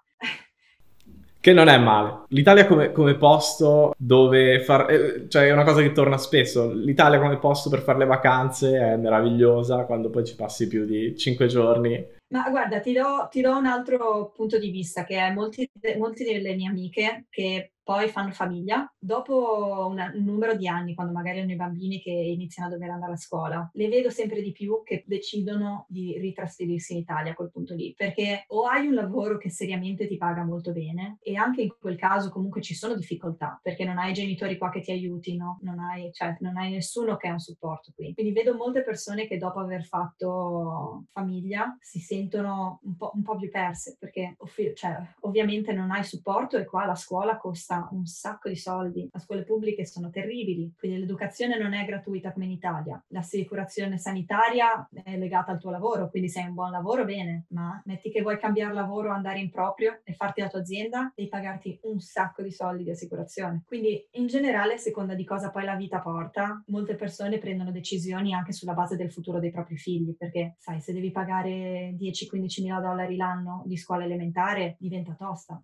Che 1.40 1.52
non 1.52 1.68
è 1.68 1.78
male. 1.78 2.24
L'Italia 2.30 2.66
come, 2.66 2.94
come 2.94 3.16
posto 3.16 3.94
dove 3.98 4.62
far... 4.62 4.90
Eh, 4.90 5.26
cioè 5.28 5.48
è 5.48 5.52
una 5.52 5.66
cosa 5.66 5.82
che 5.82 5.92
torna 5.92 6.18
spesso. 6.18 6.72
L'Italia 6.72 7.20
come 7.20 7.38
posto 7.38 7.70
per 7.70 7.82
fare 7.82 7.98
le 7.98 8.06
vacanze 8.06 8.78
è 8.78 8.96
meravigliosa 8.96 9.84
quando 9.84 10.10
poi 10.10 10.24
ci 10.24 10.36
passi 10.36 10.68
più 10.68 10.86
di 10.86 11.18
5 11.18 11.48
giorni 11.48 12.22
ma 12.34 12.50
guarda, 12.50 12.80
ti 12.80 12.94
do, 12.94 13.28
ti 13.30 13.42
do, 13.42 13.56
un 13.56 13.68
altro 13.68 14.32
punto 14.36 14.58
di 14.58 14.72
vista, 14.72 15.04
che 15.04 15.18
è 15.18 15.32
molti, 15.32 15.70
molti 16.00 16.24
delle 16.24 16.56
mie 16.56 16.68
amiche 16.68 17.26
che 17.30 17.73
poi 17.84 18.10
fanno 18.10 18.32
famiglia. 18.32 18.92
Dopo 18.98 19.88
un 19.90 20.12
numero 20.24 20.56
di 20.56 20.68
anni, 20.68 20.96
quando 20.96 21.14
magari 21.14 21.42
hanno 21.42 21.52
i 21.52 21.58
bambini 21.58 22.00
che 22.00 22.12
iniziano 22.12 22.70
a 22.70 22.72
dover 22.72 22.90
andare 22.90 23.14
a 23.14 23.18
scuola, 23.18 23.70
le 23.74 23.90
vedo 23.90 24.10
sempre 24.10 24.42
di 24.42 24.52
più 24.52 24.82
che 24.84 25.04
decidono 25.06 25.86
di 25.90 26.18
ritrasferirsi 26.18 26.94
in 26.94 27.00
Italia 27.00 27.32
a 27.32 27.36
quel 27.36 27.52
punto 27.52 27.76
lì, 27.76 27.94
perché 27.96 28.46
o 28.48 28.66
hai 28.66 28.88
un 28.88 28.94
lavoro 28.94 29.38
che 29.38 29.50
seriamente 29.50 30.08
ti 30.08 30.18
paga 30.18 30.44
molto 30.44 30.72
bene 30.72 31.18
e 31.22 31.36
anche 31.36 31.64
in 31.64 31.70
quel 31.80 31.98
caso 31.98 32.30
comunque 32.30 32.62
ci 32.62 32.74
sono 32.74 32.96
difficoltà, 32.96 33.60
perché 33.62 33.84
non 33.84 33.98
hai 33.98 34.14
genitori 34.14 34.58
qua 34.58 34.70
che 34.70 34.82
ti 34.82 34.92
aiutino, 34.92 35.60
non 35.62 35.80
hai, 35.80 36.12
cioè, 36.14 36.38
non 36.40 36.58
hai 36.58 36.72
nessuno 36.72 37.18
che 37.18 37.28
ha 37.28 37.34
un 37.34 37.40
supporto 37.40 37.92
qui. 37.94 38.14
Quindi 38.14 38.32
vedo 38.32 38.56
molte 38.56 38.84
persone 38.84 39.28
che 39.28 39.38
dopo 39.38 39.60
aver 39.60 39.84
fatto 39.84 41.04
famiglia 41.12 41.76
si 41.80 42.00
sentono 42.00 42.80
un 42.84 42.96
po', 42.96 43.12
un 43.14 43.24
po 43.24 43.36
più 43.36 43.50
perse, 43.50 43.98
perché 44.00 44.38
cioè, 44.76 44.98
ovviamente 45.22 45.74
non 45.74 45.92
hai 45.92 46.04
supporto 46.04 46.58
e 46.58 46.66
qua 46.66 46.86
la 46.86 46.96
scuola 46.96 47.38
costa 47.38 47.73
costa 47.74 47.88
un 47.92 48.06
sacco 48.06 48.50
di 48.50 48.56
soldi, 48.56 49.10
le 49.12 49.20
scuole 49.20 49.44
pubbliche 49.44 49.86
sono 49.86 50.10
terribili, 50.10 50.74
quindi 50.78 51.00
l'educazione 51.00 51.58
non 51.58 51.74
è 51.74 51.86
gratuita 51.86 52.32
come 52.32 52.46
in 52.46 52.52
Italia, 52.52 53.04
l'assicurazione 53.08 53.98
sanitaria 53.98 54.88
è 55.04 55.18
legata 55.18 55.52
al 55.52 55.60
tuo 55.60 55.72
lavoro, 55.72 56.10
quindi 56.10 56.30
se 56.30 56.42
hai 56.42 56.48
un 56.48 56.54
buon 56.54 56.72
lavoro 56.72 57.06
bene, 57.06 57.46
ma 57.50 57.82
metti 57.86 58.12
che 58.12 58.22
vuoi 58.22 58.38
cambiare 58.38 58.74
lavoro, 58.74 59.12
andare 59.12 59.40
in 59.40 59.50
proprio 59.50 60.00
e 60.04 60.14
farti 60.14 60.42
la 60.42 60.50
tua 60.50 60.60
azienda, 60.60 61.12
devi 61.16 61.30
pagarti 61.30 61.80
un 61.84 62.00
sacco 62.00 62.42
di 62.44 62.52
soldi 62.52 62.84
di 62.84 62.92
assicurazione. 62.92 63.64
Quindi 63.66 64.08
in 64.12 64.28
generale, 64.28 64.74
a 64.74 64.78
seconda 64.78 65.16
di 65.16 65.24
cosa 65.24 65.50
poi 65.50 65.64
la 65.64 65.76
vita 65.76 66.00
porta, 66.00 66.62
molte 66.68 66.96
persone 66.96 67.38
prendono 67.38 67.72
decisioni 67.72 68.34
anche 68.34 68.52
sulla 68.52 68.74
base 68.74 68.96
del 68.96 69.12
futuro 69.12 69.40
dei 69.40 69.52
propri 69.52 69.78
figli, 69.78 70.16
perché 70.16 70.56
sai, 70.60 70.82
se 70.82 70.94
devi 70.94 71.12
pagare 71.12 71.96
10-15 71.98 72.62
mila 72.62 72.80
dollari 72.80 73.16
l'anno 73.16 73.64
di 73.66 73.78
scuola 73.78 74.04
elementare, 74.04 74.76
diventa 74.80 75.16
tosta. 75.18 75.62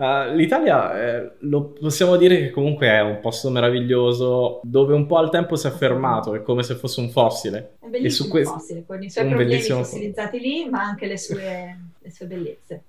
Uh, 0.00 0.34
L'Italia, 0.34 0.98
eh, 0.98 1.32
lo 1.40 1.74
possiamo 1.78 2.16
dire 2.16 2.38
che 2.38 2.50
comunque 2.50 2.86
è 2.86 3.02
un 3.02 3.20
posto 3.20 3.50
meraviglioso 3.50 4.60
dove 4.62 4.94
un 4.94 5.04
po' 5.04 5.18
al 5.18 5.28
tempo 5.28 5.56
si 5.56 5.66
è 5.66 5.70
fermato, 5.70 6.34
è 6.34 6.42
come 6.42 6.62
se 6.62 6.74
fosse 6.74 7.00
un 7.00 7.10
fossile. 7.10 7.72
Un 7.80 7.90
bellissimo 7.90 8.30
que- 8.30 8.44
fossile, 8.44 8.84
con 8.86 9.02
i 9.02 9.10
suoi 9.10 9.28
problemi 9.28 9.60
fossilizzati 9.60 10.38
lì, 10.38 10.66
ma 10.70 10.80
anche 10.80 11.06
le 11.06 11.18
sue, 11.18 11.78
le 11.98 12.10
sue 12.10 12.24
bellezze. 12.24 12.82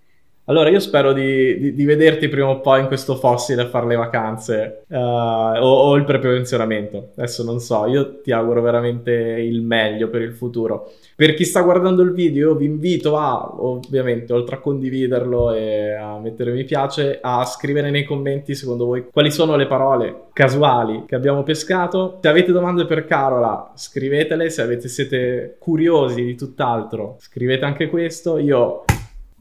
Allora, 0.45 0.69
io 0.69 0.79
spero 0.79 1.13
di, 1.13 1.57
di, 1.59 1.73
di, 1.75 1.85
vederti 1.85 2.27
prima 2.27 2.49
o 2.49 2.61
poi 2.61 2.81
in 2.81 2.87
questo 2.87 3.15
fossile 3.15 3.61
a 3.61 3.67
fare 3.67 3.85
le 3.85 3.95
vacanze 3.95 4.83
uh, 4.87 4.95
o, 4.95 5.59
o, 5.59 5.95
il 5.95 6.03
prepensionamento. 6.03 7.11
Adesso 7.15 7.43
non 7.43 7.59
so, 7.59 7.85
io 7.85 8.21
ti 8.21 8.31
auguro 8.31 8.59
veramente 8.61 9.11
il 9.11 9.61
meglio 9.61 10.09
per 10.09 10.23
il 10.23 10.33
futuro. 10.33 10.91
Per 11.15 11.35
chi 11.35 11.45
sta 11.45 11.61
guardando 11.61 12.01
il 12.01 12.11
video, 12.11 12.55
vi 12.55 12.65
invito 12.65 13.17
a, 13.17 13.53
ovviamente, 13.61 14.33
oltre 14.33 14.55
a 14.55 14.59
condividerlo 14.59 15.53
e 15.53 15.93
a 15.93 16.19
mettere 16.19 16.51
mi 16.51 16.63
piace, 16.63 17.19
a 17.21 17.45
scrivere 17.45 17.91
nei 17.91 18.03
commenti 18.03 18.55
secondo 18.55 18.85
voi 18.85 19.05
quali 19.11 19.29
sono 19.29 19.55
le 19.55 19.67
parole 19.67 20.23
casuali 20.33 21.03
che 21.05 21.13
abbiamo 21.15 21.43
pescato. 21.43 22.17
Se 22.19 22.27
avete 22.27 22.51
domande 22.51 22.85
per 22.85 23.05
Carola, 23.05 23.73
scrivetele. 23.75 24.49
Se 24.49 24.63
avete, 24.63 24.87
siete 24.87 25.57
curiosi 25.59 26.23
di 26.23 26.35
tutt'altro, 26.35 27.17
scrivete 27.19 27.63
anche 27.63 27.87
questo. 27.87 28.39
Io 28.39 28.85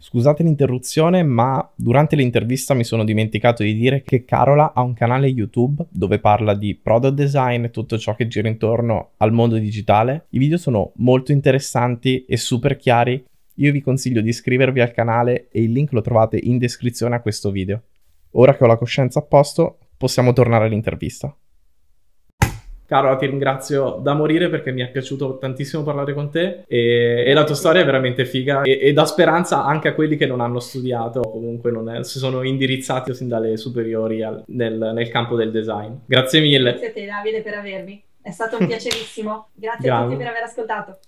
Scusate 0.02 0.42
l'interruzione, 0.42 1.22
ma 1.22 1.70
durante 1.74 2.16
l'intervista 2.16 2.72
mi 2.72 2.84
sono 2.84 3.04
dimenticato 3.04 3.62
di 3.62 3.74
dire 3.74 4.00
che 4.00 4.24
Carola 4.24 4.72
ha 4.72 4.80
un 4.80 4.94
canale 4.94 5.26
YouTube 5.26 5.84
dove 5.90 6.18
parla 6.18 6.54
di 6.54 6.74
product 6.74 7.12
design 7.12 7.64
e 7.64 7.70
tutto 7.70 7.98
ciò 7.98 8.14
che 8.14 8.26
gira 8.26 8.48
intorno 8.48 9.10
al 9.18 9.30
mondo 9.30 9.56
digitale. 9.56 10.24
I 10.30 10.38
video 10.38 10.56
sono 10.56 10.92
molto 10.96 11.32
interessanti 11.32 12.24
e 12.24 12.38
super 12.38 12.78
chiari. 12.78 13.22
Io 13.56 13.72
vi 13.72 13.82
consiglio 13.82 14.22
di 14.22 14.30
iscrivervi 14.30 14.80
al 14.80 14.92
canale 14.92 15.48
e 15.50 15.62
il 15.62 15.72
link 15.72 15.92
lo 15.92 16.00
trovate 16.00 16.40
in 16.42 16.56
descrizione 16.56 17.16
a 17.16 17.20
questo 17.20 17.50
video. 17.50 17.82
Ora 18.30 18.56
che 18.56 18.64
ho 18.64 18.66
la 18.66 18.78
coscienza 18.78 19.18
a 19.18 19.24
posto, 19.24 19.80
possiamo 19.98 20.32
tornare 20.32 20.64
all'intervista. 20.64 21.36
Carola, 22.90 23.14
ti 23.14 23.26
ringrazio 23.26 24.00
da 24.02 24.14
morire 24.14 24.48
perché 24.48 24.72
mi 24.72 24.82
è 24.82 24.90
piaciuto 24.90 25.38
tantissimo 25.38 25.84
parlare 25.84 26.12
con 26.12 26.28
te 26.28 26.64
e, 26.66 27.22
e 27.24 27.32
la 27.32 27.44
tua 27.44 27.54
storia 27.54 27.82
è 27.82 27.84
veramente 27.84 28.24
figa 28.24 28.62
e, 28.62 28.80
e, 28.82 28.92
dà 28.92 29.04
speranza 29.04 29.64
anche 29.64 29.86
a 29.86 29.94
quelli 29.94 30.16
che 30.16 30.26
non 30.26 30.40
hanno 30.40 30.58
studiato 30.58 31.20
o 31.20 31.30
comunque 31.30 31.70
non 31.70 31.88
è, 31.88 32.02
si 32.02 32.18
sono 32.18 32.42
indirizzati 32.42 33.14
sin 33.14 33.28
dalle 33.28 33.56
superiori 33.58 34.24
al, 34.24 34.42
nel, 34.48 34.90
nel, 34.92 35.08
campo 35.08 35.36
del 35.36 35.52
design. 35.52 35.92
Grazie 36.04 36.40
mille. 36.40 36.70
Grazie 36.70 36.88
a 36.88 36.92
te 36.92 37.06
Davide 37.06 37.42
per 37.42 37.54
avermi, 37.54 38.02
è 38.22 38.32
stato 38.32 38.56
un 38.58 38.66
piacerissimo. 38.66 39.50
Grazie 39.54 39.88
Grande. 39.88 40.02
a 40.02 40.08
tutti 40.08 40.24
per 40.24 40.26
aver 40.32 40.42
ascoltato. 40.42 40.98